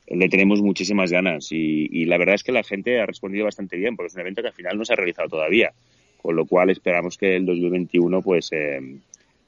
le 0.07 0.29
tenemos 0.29 0.61
muchísimas 0.61 1.11
ganas 1.11 1.51
y, 1.51 2.05
la 2.05 2.17
verdad 2.17 2.35
es 2.35 2.43
que 2.43 2.51
la 2.51 2.63
gente 2.63 2.99
ha 2.99 3.05
respondido 3.05 3.45
bastante 3.45 3.77
bien 3.77 3.95
porque 3.95 4.07
es 4.07 4.15
un 4.15 4.21
evento 4.21 4.41
que 4.41 4.49
al 4.49 4.53
final 4.53 4.77
no 4.77 4.85
se 4.85 4.93
ha 4.93 4.97
realizado 4.97 5.29
todavía. 5.29 5.71
con 6.21 6.35
lo 6.35 6.45
cual 6.45 6.69
esperamos 6.69 7.17
que 7.17 7.35
el 7.35 7.45
2021 7.45 8.21
pues 8.21 8.49
eh, 8.53 8.79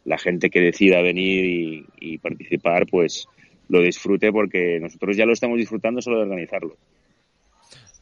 la 0.03 0.17
gente 0.17 0.49
que 0.49 0.59
decida 0.59 1.01
venir 1.01 1.85
y, 1.99 2.17
participar 2.17 2.85
pues 2.87 3.27
lo 3.69 3.81
disfrute 3.81 4.31
porque 4.31 4.79
nosotros 4.79 5.17
ya 5.17 5.25
lo 5.25 5.33
estamos 5.33 5.57
disfrutando 5.57 6.01
solo 6.01 6.17
de 6.17 6.23
organizarlo. 6.23 6.75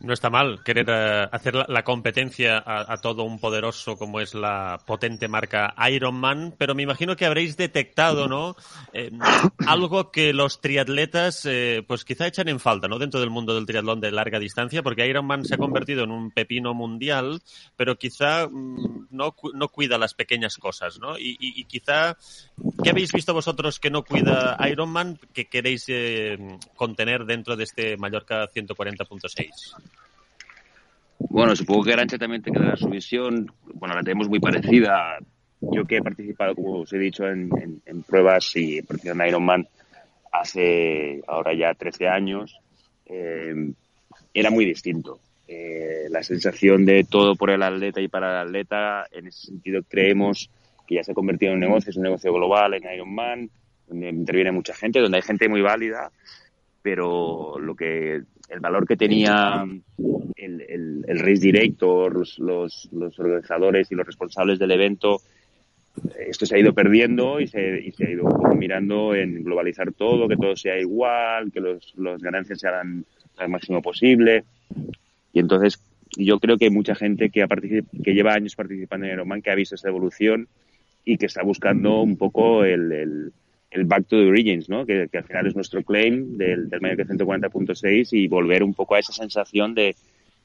No 0.03 0.11
está 0.11 0.29
mal 0.29 0.61
querer 0.65 0.85
eh, 0.89 1.29
hacer 1.31 1.55
la, 1.55 1.83
competencia 1.85 2.61
a, 2.65 2.97
todo 2.97 3.23
un 3.23 3.39
poderoso 3.39 3.95
como 3.95 4.19
es 4.19 4.35
la 4.35 4.81
potente 4.85 5.29
marca 5.29 5.73
Ironman, 5.89 6.53
pero 6.57 6.75
me 6.75 6.83
imagino 6.83 7.15
que 7.15 7.25
habréis 7.25 7.55
detectado, 7.55 8.27
¿no? 8.27 8.57
Eh, 8.91 9.11
algo 9.65 10.11
que 10.11 10.33
los 10.33 10.59
triatletas, 10.59 11.45
eh, 11.45 11.85
pues 11.87 12.03
quizá 12.03 12.27
echan 12.27 12.49
en 12.49 12.59
falta, 12.59 12.89
¿no? 12.89 12.99
Dentro 12.99 13.21
del 13.21 13.29
mundo 13.29 13.55
del 13.55 13.65
triatlón 13.65 14.01
de 14.01 14.11
larga 14.11 14.39
distancia, 14.39 14.83
porque 14.83 15.07
Ironman 15.07 15.45
se 15.45 15.55
ha 15.55 15.57
convertido 15.57 16.03
en 16.03 16.11
un 16.11 16.31
pepino 16.31 16.73
mundial, 16.73 17.41
pero 17.77 17.97
quizá 17.97 18.49
mm, 18.49 19.07
no, 19.09 19.33
no 19.53 19.69
cuida 19.69 19.97
las 19.97 20.13
pequeñas 20.15 20.57
cosas, 20.57 20.99
¿no? 20.99 21.17
Y, 21.17 21.37
y, 21.39 21.63
quizá, 21.63 22.17
¿qué 22.83 22.89
habéis 22.89 23.13
visto 23.13 23.33
vosotros 23.33 23.79
que 23.79 23.89
no 23.89 24.03
cuida 24.03 24.57
Ironman 24.69 25.17
que 25.33 25.45
queréis 25.45 25.87
contener 26.75 27.23
dentro 27.23 27.55
de 27.55 27.63
este 27.63 27.95
Mallorca 27.95 28.49
140.6? 28.49 29.92
Bueno, 31.33 31.55
supongo 31.55 31.85
que 31.85 31.93
Arancha 31.93 32.19
también 32.19 32.43
tendrá 32.43 32.75
su 32.75 32.87
visión. 32.89 33.51
Bueno, 33.73 33.95
la 33.95 34.03
tenemos 34.03 34.29
muy 34.29 34.39
parecida. 34.39 35.17
Yo 35.61 35.83
que 35.83 35.97
he 35.97 36.01
participado, 36.03 36.53
como 36.53 36.81
os 36.81 36.93
he 36.93 36.99
dicho, 36.99 37.27
en, 37.27 37.81
pruebas 38.05 38.55
y 38.55 38.77
he 38.77 38.83
participado 38.83 39.19
en 39.19 39.29
Ironman 39.29 39.67
hace 40.31 41.23
ahora 41.25 41.55
ya 41.55 41.73
13 41.73 42.07
años, 42.07 42.59
eh, 43.07 43.73
era 44.31 44.51
muy 44.51 44.63
distinto. 44.63 45.21
Eh, 45.47 46.05
la 46.11 46.21
sensación 46.21 46.85
de 46.85 47.03
todo 47.03 47.35
por 47.35 47.49
el 47.49 47.63
atleta 47.63 47.99
y 47.99 48.09
para 48.09 48.29
el 48.29 48.47
atleta, 48.49 49.07
en 49.11 49.25
ese 49.25 49.47
sentido 49.47 49.81
creemos 49.89 50.51
que 50.85 50.95
ya 50.95 51.03
se 51.03 51.13
ha 51.13 51.15
convertido 51.15 51.53
en 51.53 51.55
un 51.55 51.61
negocio, 51.61 51.89
es 51.89 51.97
un 51.97 52.03
negocio 52.03 52.31
global 52.31 52.75
en 52.75 52.93
Ironman, 52.93 53.49
donde 53.87 54.09
interviene 54.09 54.51
mucha 54.51 54.75
gente, 54.75 54.99
donde 54.99 55.17
hay 55.17 55.23
gente 55.23 55.49
muy 55.49 55.61
válida, 55.61 56.11
pero 56.83 57.57
lo 57.57 57.75
que 57.75 58.21
el 58.49 58.59
valor 58.59 58.87
que 58.87 58.97
tenía 58.97 59.65
el, 60.35 60.61
el, 61.07 61.19
race 61.19 61.39
director, 61.39 62.13
los, 62.15 62.39
los, 62.39 63.19
organizadores 63.19 63.91
y 63.91 63.95
los 63.95 64.05
responsables 64.05 64.59
del 64.59 64.71
evento, 64.71 65.21
esto 66.27 66.45
se 66.45 66.55
ha 66.55 66.59
ido 66.59 66.73
perdiendo 66.73 67.39
y 67.39 67.47
se, 67.47 67.79
y 67.79 67.91
se 67.91 68.07
ha 68.07 68.11
ido 68.11 68.25
mirando 68.55 69.15
en 69.15 69.43
globalizar 69.43 69.93
todo, 69.93 70.27
que 70.27 70.37
todo 70.37 70.55
sea 70.55 70.79
igual, 70.79 71.51
que 71.51 71.61
los, 71.61 71.93
los 71.95 72.21
ganancias 72.21 72.59
se 72.59 72.67
hagan 72.67 73.05
al 73.37 73.49
máximo 73.49 73.81
posible. 73.81 74.43
Y 75.31 75.39
entonces 75.39 75.81
yo 76.17 76.39
creo 76.39 76.57
que 76.57 76.65
hay 76.65 76.71
mucha 76.71 76.95
gente 76.95 77.29
que, 77.29 77.43
ha 77.43 77.47
que 77.47 78.13
lleva 78.13 78.33
años 78.33 78.55
participando 78.55 79.05
en 79.05 79.13
Ironman 79.13 79.41
que 79.41 79.51
ha 79.51 79.55
visto 79.55 79.75
esa 79.75 79.89
evolución 79.89 80.47
y 81.05 81.17
que 81.17 81.25
está 81.25 81.43
buscando 81.43 82.01
un 82.01 82.17
poco 82.17 82.63
el 82.63 82.91
el 82.91 83.33
Back 83.85 84.07
to 84.07 84.17
the 84.17 84.27
Origins, 84.27 84.69
¿no? 84.69 84.85
Que, 84.85 85.09
al 85.11 85.23
final 85.23 85.47
es 85.47 85.55
nuestro 85.55 85.83
claim 85.83 86.37
del, 86.37 86.69
del 86.69 86.81
Mayor 86.81 87.07
140.6 87.07 88.09
y 88.11 88.27
volver 88.27 88.63
un 88.63 88.73
poco 88.73 88.95
a 88.95 88.99
esa 88.99 89.13
sensación 89.13 89.73
de, 89.73 89.95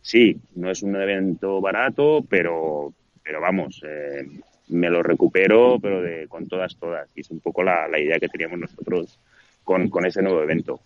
sí, 0.00 0.36
no 0.54 0.70
es 0.70 0.82
un 0.82 0.96
evento 0.96 1.60
barato, 1.60 2.24
pero, 2.28 2.92
pero 3.22 3.40
vamos, 3.40 3.82
eh, 3.86 4.26
me 4.68 4.90
lo 4.90 5.02
recupero, 5.02 5.78
pero 5.80 6.02
de, 6.02 6.26
con 6.28 6.48
todas, 6.48 6.76
todas. 6.76 7.08
Y 7.14 7.20
es 7.20 7.30
un 7.30 7.40
poco 7.40 7.62
la, 7.62 7.88
la 7.88 7.98
idea 7.98 8.18
que 8.18 8.28
teníamos 8.28 8.58
nosotros 8.58 9.18
con, 9.64 9.88
con 9.88 10.06
ese 10.06 10.22
nuevo 10.22 10.42
evento. 10.42 10.80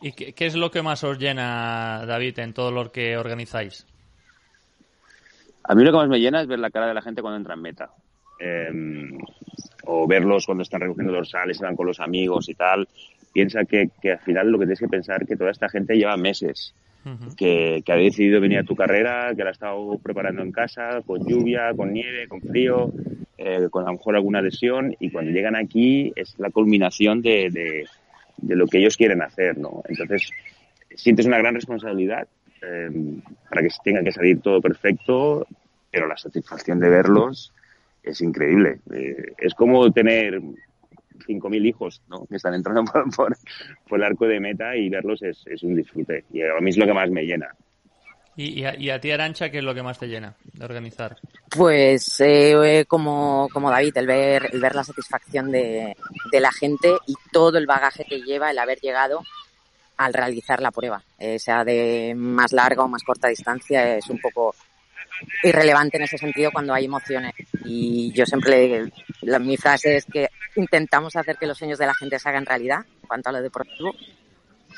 ¿Y 0.00 0.12
qué, 0.12 0.32
qué, 0.32 0.46
es 0.46 0.54
lo 0.54 0.70
que 0.70 0.82
más 0.82 1.04
os 1.04 1.18
llena, 1.18 2.04
David, 2.06 2.38
en 2.40 2.52
todo 2.52 2.70
lo 2.70 2.90
que 2.90 3.16
organizáis? 3.16 3.86
A 5.64 5.74
mí 5.74 5.84
lo 5.84 5.92
que 5.92 5.98
más 5.98 6.08
me 6.08 6.20
llena 6.20 6.40
es 6.40 6.48
ver 6.48 6.58
la 6.58 6.70
cara 6.70 6.88
de 6.88 6.94
la 6.94 7.02
gente 7.02 7.22
cuando 7.22 7.38
entra 7.38 7.54
en 7.54 7.62
meta. 7.62 7.90
Eh, 8.40 8.70
o 9.84 10.06
verlos 10.06 10.46
cuando 10.46 10.62
están 10.62 10.80
recogiendo 10.80 11.12
dorsales, 11.12 11.58
van 11.60 11.76
con 11.76 11.86
los 11.86 12.00
amigos 12.00 12.48
y 12.48 12.54
tal, 12.54 12.88
piensa 13.32 13.64
que, 13.64 13.90
que 14.00 14.12
al 14.12 14.20
final 14.20 14.50
lo 14.50 14.58
que 14.58 14.66
tienes 14.66 14.80
que 14.80 14.88
pensar 14.88 15.22
es 15.22 15.28
que 15.28 15.36
toda 15.36 15.50
esta 15.50 15.68
gente 15.68 15.96
lleva 15.96 16.16
meses, 16.16 16.74
que, 17.36 17.82
que, 17.84 17.92
ha 17.92 17.96
decidido 17.96 18.40
venir 18.40 18.58
a 18.58 18.64
tu 18.64 18.76
carrera, 18.76 19.32
que 19.34 19.42
la 19.42 19.50
ha 19.50 19.52
estado 19.52 19.98
preparando 19.98 20.42
en 20.42 20.52
casa, 20.52 21.00
con 21.04 21.26
lluvia, 21.26 21.72
con 21.74 21.92
nieve, 21.92 22.28
con 22.28 22.40
frío, 22.40 22.92
eh, 23.38 23.66
con 23.70 23.82
a 23.82 23.86
lo 23.86 23.94
mejor 23.94 24.14
alguna 24.14 24.40
lesión, 24.40 24.94
y 25.00 25.10
cuando 25.10 25.32
llegan 25.32 25.56
aquí 25.56 26.12
es 26.14 26.38
la 26.38 26.50
culminación 26.50 27.20
de, 27.20 27.50
de, 27.50 27.86
de 28.36 28.56
lo 28.56 28.68
que 28.68 28.78
ellos 28.78 28.96
quieren 28.96 29.20
hacer, 29.20 29.58
¿no? 29.58 29.82
Entonces, 29.88 30.30
sientes 30.94 31.26
una 31.26 31.38
gran 31.38 31.54
responsabilidad 31.54 32.28
eh, 32.62 32.90
para 33.48 33.62
que 33.62 33.68
tenga 33.82 34.04
que 34.04 34.12
salir 34.12 34.40
todo 34.40 34.60
perfecto, 34.60 35.46
pero 35.90 36.06
la 36.06 36.16
satisfacción 36.16 36.78
de 36.78 36.88
verlos 36.88 37.52
es 38.02 38.20
increíble. 38.20 38.80
Eh, 38.92 39.34
es 39.38 39.54
como 39.54 39.90
tener 39.92 40.40
5.000 40.40 41.66
hijos 41.66 42.02
¿no? 42.08 42.26
que 42.26 42.36
están 42.36 42.54
entrando 42.54 42.84
por, 43.16 43.36
por, 43.88 43.98
el 43.98 44.04
arco 44.04 44.26
de 44.26 44.40
meta 44.40 44.76
y 44.76 44.88
verlos 44.88 45.22
es, 45.22 45.44
es, 45.46 45.62
un 45.62 45.74
disfrute. 45.74 46.24
Y 46.32 46.42
a 46.42 46.60
mí 46.60 46.70
es 46.70 46.76
lo 46.76 46.86
que 46.86 46.94
más 46.94 47.10
me 47.10 47.24
llena. 47.24 47.48
¿Y, 48.34 48.64
y, 48.64 48.90
a, 48.90 48.98
ti, 48.98 49.10
Arancha, 49.10 49.50
qué 49.50 49.58
es 49.58 49.64
lo 49.64 49.74
que 49.74 49.82
más 49.82 49.98
te 49.98 50.06
llena 50.06 50.34
de 50.54 50.64
organizar? 50.64 51.18
Pues 51.50 52.18
eh, 52.20 52.86
como, 52.88 53.46
como 53.52 53.70
David, 53.70 53.94
el 53.98 54.06
ver, 54.06 54.48
el 54.50 54.60
ver 54.60 54.74
la 54.74 54.84
satisfacción 54.84 55.50
de, 55.50 55.94
de 56.30 56.40
la 56.40 56.50
gente 56.50 56.88
y 57.06 57.14
todo 57.30 57.58
el 57.58 57.66
bagaje 57.66 58.06
que 58.08 58.22
lleva 58.22 58.50
el 58.50 58.58
haber 58.58 58.78
llegado 58.80 59.20
al 59.98 60.14
realizar 60.14 60.62
la 60.62 60.70
prueba, 60.70 61.02
eh, 61.18 61.38
sea 61.38 61.62
de 61.64 62.14
más 62.16 62.52
larga 62.52 62.82
o 62.84 62.88
más 62.88 63.02
corta 63.02 63.28
distancia, 63.28 63.96
es 63.96 64.08
un 64.08 64.18
poco 64.18 64.54
irrelevante 65.42 65.96
en 65.96 66.04
ese 66.04 66.18
sentido 66.18 66.50
cuando 66.50 66.74
hay 66.74 66.86
emociones. 66.86 67.34
Y 67.64 68.12
yo 68.12 68.26
siempre, 68.26 68.90
la, 69.22 69.38
mi 69.38 69.56
frase 69.56 69.96
es 69.96 70.04
que 70.06 70.28
intentamos 70.56 71.16
hacer 71.16 71.36
que 71.36 71.46
los 71.46 71.58
sueños 71.58 71.78
de 71.78 71.86
la 71.86 71.94
gente 71.94 72.18
se 72.18 72.28
hagan 72.28 72.46
realidad 72.46 72.84
en 73.02 73.08
cuanto 73.08 73.28
a 73.28 73.32
lo 73.32 73.42
deportivo. 73.42 73.94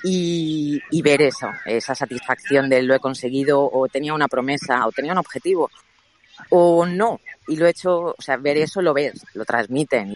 Y, 0.03 0.83
y 0.90 1.03
ver 1.03 1.23
eso, 1.23 1.49
esa 1.64 1.94
satisfacción 1.94 2.68
de 2.68 2.83
lo 2.83 2.94
he 2.94 3.01
conseguido 3.01 3.62
o 3.73 3.88
tenía 3.88 4.12
una 4.12 4.29
promesa 4.29 4.87
o 4.87 4.92
tenía 4.92 5.12
un 5.12 5.18
objetivo 5.18 5.70
o 6.51 6.85
no. 6.85 7.20
Y 7.47 7.57
lo 7.57 7.66
he 7.66 7.70
hecho, 7.70 8.14
o 8.16 8.23
sea, 8.23 8.37
ver 8.37 8.57
eso 8.57 8.83
lo 8.83 8.92
ves, 8.94 9.25
lo 9.35 9.44
transmiten 9.44 10.14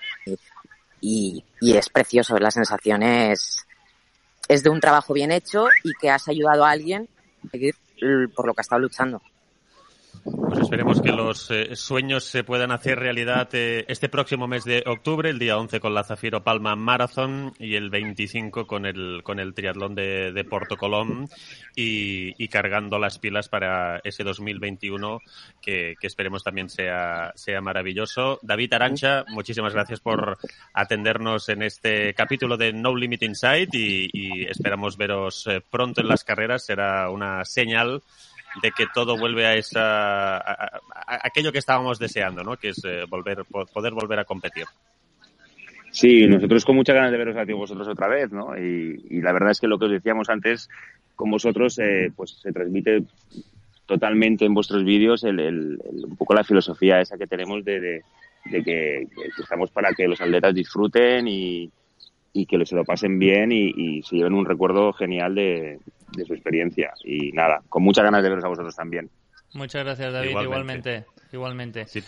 y, 1.00 1.44
y, 1.60 1.76
es 1.76 1.88
precioso. 1.90 2.38
La 2.38 2.50
sensación 2.50 3.02
es, 3.02 3.66
es 4.48 4.62
de 4.62 4.70
un 4.70 4.80
trabajo 4.80 5.12
bien 5.12 5.32
hecho 5.32 5.66
y 5.84 5.92
que 6.00 6.10
has 6.10 6.28
ayudado 6.28 6.64
a 6.64 6.70
alguien 6.70 7.08
a 7.46 7.50
seguir 7.50 7.74
por 8.34 8.46
lo 8.46 8.54
que 8.54 8.60
ha 8.60 8.62
estado 8.62 8.80
luchando. 8.80 9.22
Pues 10.24 10.60
esperemos 10.60 11.00
que 11.00 11.12
los 11.12 11.50
eh, 11.50 11.76
sueños 11.76 12.24
se 12.24 12.44
puedan 12.44 12.72
hacer 12.72 12.98
realidad 12.98 13.48
eh, 13.52 13.84
este 13.88 14.08
próximo 14.08 14.46
mes 14.46 14.64
de 14.64 14.82
octubre, 14.86 15.30
el 15.30 15.38
día 15.38 15.58
11 15.58 15.80
con 15.80 15.94
la 15.94 16.04
Zafiro 16.04 16.42
Palma 16.42 16.74
Marathon 16.76 17.52
y 17.58 17.74
el 17.74 17.90
25 17.90 18.66
con 18.66 18.86
el, 18.86 19.22
con 19.22 19.40
el 19.40 19.54
triatlón 19.54 19.94
de, 19.94 20.32
de 20.32 20.44
Porto 20.44 20.76
Colón 20.76 21.28
y, 21.76 22.48
cargando 22.48 22.98
las 22.98 23.18
pilas 23.18 23.48
para 23.48 24.00
ese 24.04 24.24
2021 24.24 25.20
que, 25.60 25.94
que 26.00 26.06
esperemos 26.06 26.42
también 26.42 26.70
sea, 26.70 27.32
sea 27.34 27.60
maravilloso. 27.60 28.38
David 28.42 28.72
Arancha, 28.72 29.24
muchísimas 29.28 29.74
gracias 29.74 30.00
por 30.00 30.38
atendernos 30.72 31.48
en 31.50 31.62
este 31.62 32.14
capítulo 32.14 32.56
de 32.56 32.72
No 32.72 32.96
Limit 32.96 33.22
Insight 33.22 33.74
y, 33.74 34.08
y 34.12 34.44
esperamos 34.44 34.96
veros 34.96 35.46
eh, 35.46 35.60
pronto 35.60 36.00
en 36.00 36.08
las 36.08 36.24
carreras. 36.24 36.64
Será 36.64 37.10
una 37.10 37.44
señal 37.44 38.02
de 38.62 38.70
que 38.72 38.86
todo 38.92 39.18
vuelve 39.18 39.46
a 39.46 39.56
esa 39.56 40.38
aquello 41.06 41.52
que 41.52 41.58
estábamos 41.58 41.98
deseando, 41.98 42.42
¿no? 42.42 42.56
Que 42.56 42.70
es 42.70 42.82
eh, 42.84 43.04
volver 43.08 43.44
poder 43.44 43.92
volver 43.92 44.18
a 44.18 44.24
competir. 44.24 44.64
Sí, 45.90 46.26
nosotros 46.26 46.64
con 46.64 46.76
muchas 46.76 46.94
ganas 46.94 47.10
de 47.10 47.18
veros 47.18 47.36
a 47.36 47.46
ti 47.46 47.52
vosotros 47.52 47.88
otra 47.88 48.08
vez, 48.08 48.30
¿no? 48.30 48.56
Y, 48.56 49.20
la 49.20 49.32
verdad 49.32 49.50
es 49.50 49.60
que 49.60 49.68
lo 49.68 49.78
que 49.78 49.86
os 49.86 49.90
decíamos 49.90 50.28
antes 50.28 50.68
con 51.16 51.30
vosotros, 51.30 51.78
eh, 51.78 52.12
pues 52.14 52.38
se 52.40 52.52
transmite 52.52 53.02
totalmente 53.86 54.44
en 54.44 54.54
vuestros 54.54 54.84
vídeos 54.84 55.24
el, 55.24 55.80
un 56.04 56.16
poco 56.16 56.34
la 56.34 56.44
filosofía 56.44 57.00
esa 57.00 57.16
que 57.16 57.26
tenemos 57.26 57.64
de, 57.64 57.80
de, 57.80 58.02
que, 58.62 58.62
que, 58.62 59.42
estamos 59.42 59.70
para 59.70 59.92
que 59.94 60.06
los 60.06 60.20
atletas 60.20 60.54
disfruten 60.54 61.26
y, 61.26 61.70
y 62.38 62.46
que 62.46 62.64
se 62.64 62.76
lo 62.76 62.84
pasen 62.84 63.18
bien 63.18 63.50
y, 63.52 64.02
se 64.02 64.16
lleven 64.16 64.34
un 64.34 64.44
recuerdo 64.44 64.92
genial 64.92 65.34
de, 65.34 65.78
su 66.26 66.32
experiencia. 66.32 66.92
Y 67.04 67.32
nada, 67.32 67.62
con 67.68 67.82
muchas 67.82 68.04
ganas 68.04 68.22
de 68.22 68.28
veros 68.28 68.44
a 68.44 68.48
vosotros 68.48 68.76
también. 68.76 69.10
Muchas 69.54 69.84
gracias, 69.84 70.12
David. 70.12 70.30
Igualmente. 70.30 70.46
Igualmente. 70.46 71.17
Si, 71.30 72.00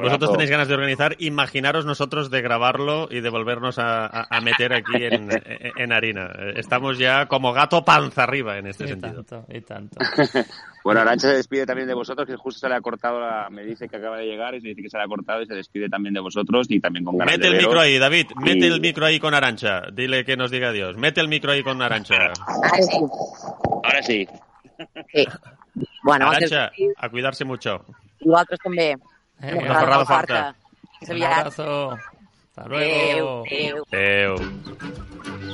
vosotros 0.00 0.32
tenéis 0.32 0.50
ganas 0.50 0.66
de 0.66 0.74
organizar, 0.74 1.14
imaginaros 1.20 1.86
nosotros 1.86 2.28
de 2.28 2.42
grabarlo 2.42 3.06
y 3.08 3.20
de 3.20 3.30
volvernos 3.30 3.76
a, 3.78 4.26
meter 4.42 4.72
aquí 4.72 4.94
en, 5.00 5.92
harina. 5.92 6.32
Estamos 6.56 6.98
ya 6.98 7.26
como 7.26 7.52
gato 7.52 7.84
panza 7.84 8.24
arriba 8.24 8.58
en 8.58 8.66
este 8.66 8.88
sentido. 8.88 9.24
y 9.48 9.60
tanto. 9.60 9.98
bueno, 10.84 11.00
Arancha 11.00 11.28
se 11.28 11.36
despide 11.36 11.66
también 11.66 11.86
de 11.86 11.94
vosotros, 11.94 12.26
que 12.26 12.34
justo 12.34 12.58
se 12.58 12.68
le 12.68 12.74
ha 12.74 12.80
cortado, 12.80 13.20
me 13.50 13.62
dice 13.62 13.88
que 13.88 13.96
acaba 13.96 14.18
de 14.18 14.26
llegar 14.26 14.56
y 14.56 14.60
se 14.60 14.68
dice 14.68 14.82
que 14.82 14.90
se 14.90 14.98
le 14.98 15.04
ha 15.04 15.08
cortado 15.08 15.42
y 15.42 15.46
se 15.46 15.54
despide 15.54 15.88
también 15.88 16.14
de 16.14 16.20
vosotros 16.20 16.66
y 16.68 16.80
también 16.80 17.04
con 17.04 17.16
ganas 17.16 17.38
Mete 17.38 17.46
el 17.46 17.56
micro 17.56 17.78
ahí, 17.78 17.98
David, 17.98 18.26
mete 18.42 18.66
el 18.66 18.80
micro 18.80 19.06
ahí 19.06 19.20
con 19.20 19.34
Arancha. 19.34 19.82
Dile 19.92 20.24
que 20.24 20.36
nos 20.36 20.50
diga 20.50 20.70
adiós. 20.70 20.96
Mete 20.96 21.20
el 21.20 21.28
micro 21.28 21.52
ahí 21.52 21.62
con 21.62 21.80
Arancha. 21.80 22.32
Ahora 23.84 24.02
sí. 24.02 24.26
sí. 25.12 25.26
Bueno, 26.02 26.28
Arancha, 26.28 26.72
a 26.96 27.08
cuidarse 27.08 27.44
mucho. 27.44 27.84
Vosaltres 28.24 28.60
també. 28.64 28.88
Eh, 29.40 29.54
Una 29.54 29.80
ferrada 29.80 30.04
farta. 30.06 30.54
Un 31.08 31.22
abrazo. 31.22 31.90
Hasta 31.92 32.68
luego. 32.68 33.44
Adéu, 33.44 33.84
adéu. 33.92 34.34
Adeu. 34.36 35.44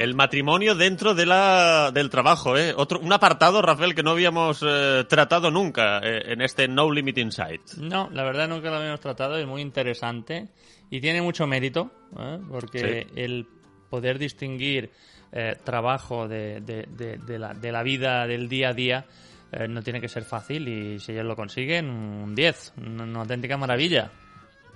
El 0.00 0.14
matrimonio 0.14 0.74
dentro 0.74 1.14
de 1.14 1.26
la, 1.26 1.90
del 1.92 2.08
trabajo, 2.08 2.56
¿eh? 2.56 2.72
Otro, 2.76 3.00
un 3.00 3.12
apartado, 3.12 3.60
Rafael, 3.60 3.94
que 3.94 4.02
no 4.02 4.12
habíamos 4.12 4.64
eh, 4.66 5.04
tratado 5.08 5.50
nunca 5.50 5.98
eh, 5.98 6.32
en 6.32 6.40
este 6.40 6.66
No 6.68 6.90
Limit 6.90 7.18
Insight. 7.18 7.60
No, 7.76 8.08
la 8.10 8.22
verdad 8.24 8.48
nunca 8.48 8.70
lo 8.70 8.76
habíamos 8.76 9.00
tratado, 9.00 9.36
es 9.36 9.46
muy 9.46 9.60
interesante 9.60 10.48
y 10.90 11.00
tiene 11.00 11.20
mucho 11.20 11.46
mérito, 11.46 11.90
¿eh? 12.18 12.38
porque 12.48 13.06
el 13.14 13.46
poder 13.90 14.18
distinguir 14.18 14.90
eh, 15.32 15.56
trabajo 15.64 16.26
de, 16.26 16.60
de- 16.62 16.86
de- 16.96 17.18
de 17.18 17.38
la, 17.38 17.52
de 17.52 17.70
la 17.70 17.82
vida 17.82 18.26
del 18.26 18.48
día 18.48 18.70
a 18.70 18.72
día 18.72 19.04
eh, 19.52 19.68
no 19.68 19.82
tiene 19.82 20.00
que 20.00 20.08
ser 20.08 20.24
fácil 20.24 20.66
y 20.66 20.98
si 20.98 21.12
ellos 21.12 21.26
lo 21.26 21.36
consiguen, 21.36 21.90
un 21.90 22.34
10, 22.34 22.72
una, 22.78 23.04
una 23.04 23.20
auténtica 23.20 23.56
maravilla. 23.58 24.10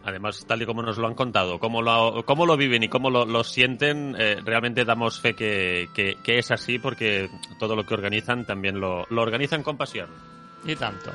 Además, 0.05 0.45
tal 0.47 0.61
y 0.61 0.67
como 0.67 0.83
nos 0.83 0.99
lo 0.99 1.07
han 1.07 1.15
contado, 1.15 1.59
cómo 1.59 1.81
lo, 1.81 2.25
cómo 2.27 2.45
lo 2.45 2.57
viven 2.59 2.83
y 2.83 2.89
cómo 2.89 3.09
lo, 3.11 3.25
lo 3.25 3.43
sienten, 3.43 4.15
eh, 4.19 4.37
realmente 4.45 4.85
damos 4.85 5.19
fe 5.19 5.35
que, 5.35 5.89
que- 5.95 6.17
que 6.23 6.39
es 6.39 6.51
así 6.51 6.79
porque 6.79 7.31
todo 7.59 7.75
lo 7.75 7.85
que 7.85 7.95
organizan 7.95 8.45
también 8.45 8.79
lo, 8.81 9.07
lo 9.09 9.23
organizan 9.23 9.63
con 9.63 9.77
pasión. 9.79 10.11
Y 10.67 10.77
tanto. 10.77 11.11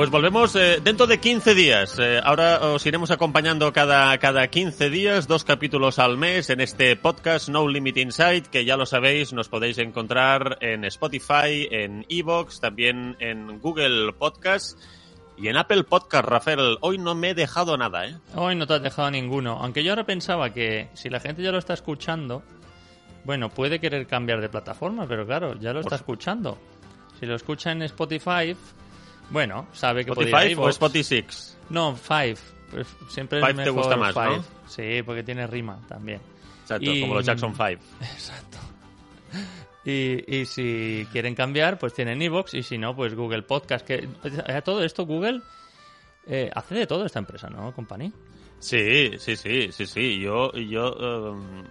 Pues 0.00 0.08
volvemos 0.08 0.56
eh, 0.56 0.80
dentro 0.82 1.06
de 1.06 1.20
15 1.20 1.54
días. 1.54 1.98
Eh, 1.98 2.18
ahora 2.24 2.58
os 2.60 2.86
iremos 2.86 3.10
acompañando 3.10 3.70
cada, 3.74 4.16
cada 4.16 4.48
15 4.48 4.88
días, 4.88 5.28
dos 5.28 5.44
capítulos 5.44 5.98
al 5.98 6.16
mes 6.16 6.48
en 6.48 6.62
este 6.62 6.96
podcast 6.96 7.50
No 7.50 7.68
Limit 7.68 7.98
Insight, 7.98 8.46
que 8.46 8.64
ya 8.64 8.78
lo 8.78 8.86
sabéis, 8.86 9.34
nos 9.34 9.50
podéis 9.50 9.76
encontrar 9.76 10.56
en 10.62 10.86
Spotify, 10.86 11.68
en 11.70 12.06
Evox, 12.08 12.60
también 12.60 13.14
en 13.20 13.60
Google 13.60 14.14
Podcast 14.14 14.78
y 15.36 15.48
en 15.48 15.58
Apple 15.58 15.84
Podcast. 15.84 16.24
Rafael, 16.26 16.78
hoy 16.80 16.96
no 16.96 17.14
me 17.14 17.28
he 17.28 17.34
dejado 17.34 17.76
nada, 17.76 18.06
¿eh? 18.06 18.16
Hoy 18.36 18.56
no 18.56 18.66
te 18.66 18.72
has 18.72 18.82
dejado 18.82 19.10
ninguno, 19.10 19.58
aunque 19.60 19.84
yo 19.84 19.92
ahora 19.92 20.06
pensaba 20.06 20.48
que 20.48 20.88
si 20.94 21.10
la 21.10 21.20
gente 21.20 21.42
ya 21.42 21.52
lo 21.52 21.58
está 21.58 21.74
escuchando, 21.74 22.42
bueno, 23.24 23.50
puede 23.50 23.80
querer 23.80 24.06
cambiar 24.06 24.40
de 24.40 24.48
plataforma, 24.48 25.06
pero 25.06 25.26
claro, 25.26 25.60
ya 25.60 25.74
lo 25.74 25.80
está 25.80 25.96
escuchando. 25.96 26.56
Si 27.18 27.26
lo 27.26 27.34
escucha 27.34 27.70
en 27.70 27.82
Spotify, 27.82 28.56
bueno, 29.30 29.66
sabe 29.72 30.04
que 30.04 30.12
puede 30.12 30.50
ir 30.50 30.58
o. 30.58 30.68
Spotify 30.68 31.22
6. 31.22 31.58
No, 31.70 31.94
Five. 31.96 32.36
Pues 32.70 32.86
siempre 33.08 33.40
es 33.40 33.46
Five 33.46 33.64
te 33.64 33.70
gusta 33.70 33.96
más, 33.96 34.12
Five. 34.14 34.36
¿no? 34.38 34.44
Sí, 34.68 35.02
porque 35.04 35.22
tiene 35.22 35.46
rima 35.46 35.78
también. 35.88 36.20
Exacto, 36.62 36.90
Y- 36.92 37.00
como 37.02 37.14
los 37.14 37.24
Jackson 37.26 37.52
5. 37.56 37.82
Exacto. 38.00 38.58
Y, 39.84 40.24
y 40.40 40.44
si 40.46 41.06
quieren 41.10 41.34
cambiar, 41.34 41.78
pues 41.78 41.94
tienen 41.94 42.20
Evox 42.20 42.54
y 42.54 42.62
si 42.62 42.76
no, 42.78 42.94
pues 42.94 43.14
Google 43.14 43.42
Podcast. 43.42 43.86
Que 43.86 44.08
a 44.46 44.60
todo 44.60 44.84
esto 44.84 45.06
Google 45.06 45.40
eh, 46.26 46.50
hace 46.54 46.74
de 46.74 46.86
todo 46.86 47.06
esta 47.06 47.18
empresa, 47.18 47.48
¿no, 47.48 47.72
company? 47.72 48.12
Sí, 48.58 49.12
sí, 49.18 49.36
sí, 49.36 49.72
sí, 49.72 49.86
sí. 49.86 50.20
Yo, 50.20 50.52
yo, 50.52 50.92
em, 51.00 51.64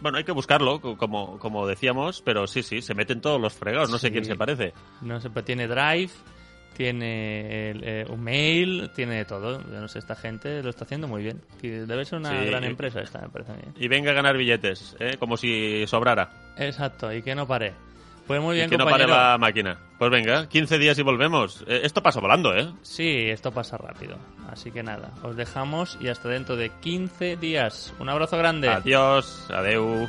bueno, 0.00 0.16
hay 0.18 0.24
que 0.24 0.32
buscarlo, 0.32 0.80
co- 0.80 0.96
como, 0.96 1.38
como 1.38 1.66
decíamos, 1.66 2.22
pero 2.22 2.46
sí, 2.46 2.62
sí, 2.62 2.80
se 2.80 2.94
meten 2.94 3.20
todos 3.20 3.38
los 3.40 3.52
fregados. 3.52 3.90
No 3.90 3.98
sé 3.98 4.06
Sí. 4.08 4.12
quién 4.14 4.24
se 4.24 4.36
parece. 4.36 4.72
No 5.02 5.20
sé, 5.20 5.28
pero 5.28 5.44
tiene 5.44 5.66
Drive, 5.68 6.10
tiene 6.76 7.70
el, 7.70 7.84
eh, 7.84 8.06
un 8.08 8.22
mail, 8.22 8.90
tiene 8.94 9.16
de 9.16 9.24
todo. 9.24 9.58
No 9.60 9.88
sé, 9.88 9.98
esta 9.98 10.14
gente 10.14 10.62
lo 10.62 10.70
está 10.70 10.84
haciendo 10.84 11.08
muy 11.08 11.22
bien. 11.22 11.40
Debe 11.62 12.04
ser 12.04 12.18
una 12.18 12.30
Sí. 12.40 12.46
gran 12.46 12.64
empresa 12.64 13.00
esta 13.00 13.20
empresa. 13.24 13.54
¿eh? 13.54 13.68
Y 13.78 13.88
venga 13.88 14.10
a 14.10 14.14
ganar 14.14 14.36
billetes, 14.36 14.96
¿eh? 15.00 15.16
como 15.18 15.36
si 15.36 15.86
sobrara. 15.86 16.30
Exacto, 16.58 17.12
y 17.12 17.22
que 17.22 17.34
no 17.34 17.46
pare. 17.46 17.72
Pues 18.26 18.40
muy 18.40 18.54
bien, 18.56 18.68
y 18.68 18.70
que 18.70 18.78
no 18.78 18.86
pare 18.86 19.06
la 19.06 19.36
máquina. 19.38 19.78
Pues 19.98 20.10
venga, 20.10 20.48
15 20.48 20.78
días 20.78 20.98
y 20.98 21.02
volvemos. 21.02 21.62
Eh, 21.68 21.80
esto 21.84 22.02
pasa 22.02 22.20
volando, 22.20 22.54
¿eh? 22.54 22.72
Sí, 22.82 23.26
esto 23.28 23.52
pasa 23.52 23.76
rápido. 23.76 24.16
Así 24.50 24.70
que 24.70 24.82
nada, 24.82 25.12
os 25.22 25.36
dejamos 25.36 25.98
y 26.00 26.08
hasta 26.08 26.28
dentro 26.30 26.56
de 26.56 26.70
15 26.80 27.36
días. 27.36 27.92
Un 27.98 28.08
abrazo 28.08 28.38
grande. 28.38 28.68
Adiós, 28.68 29.46
adeu. 29.50 30.08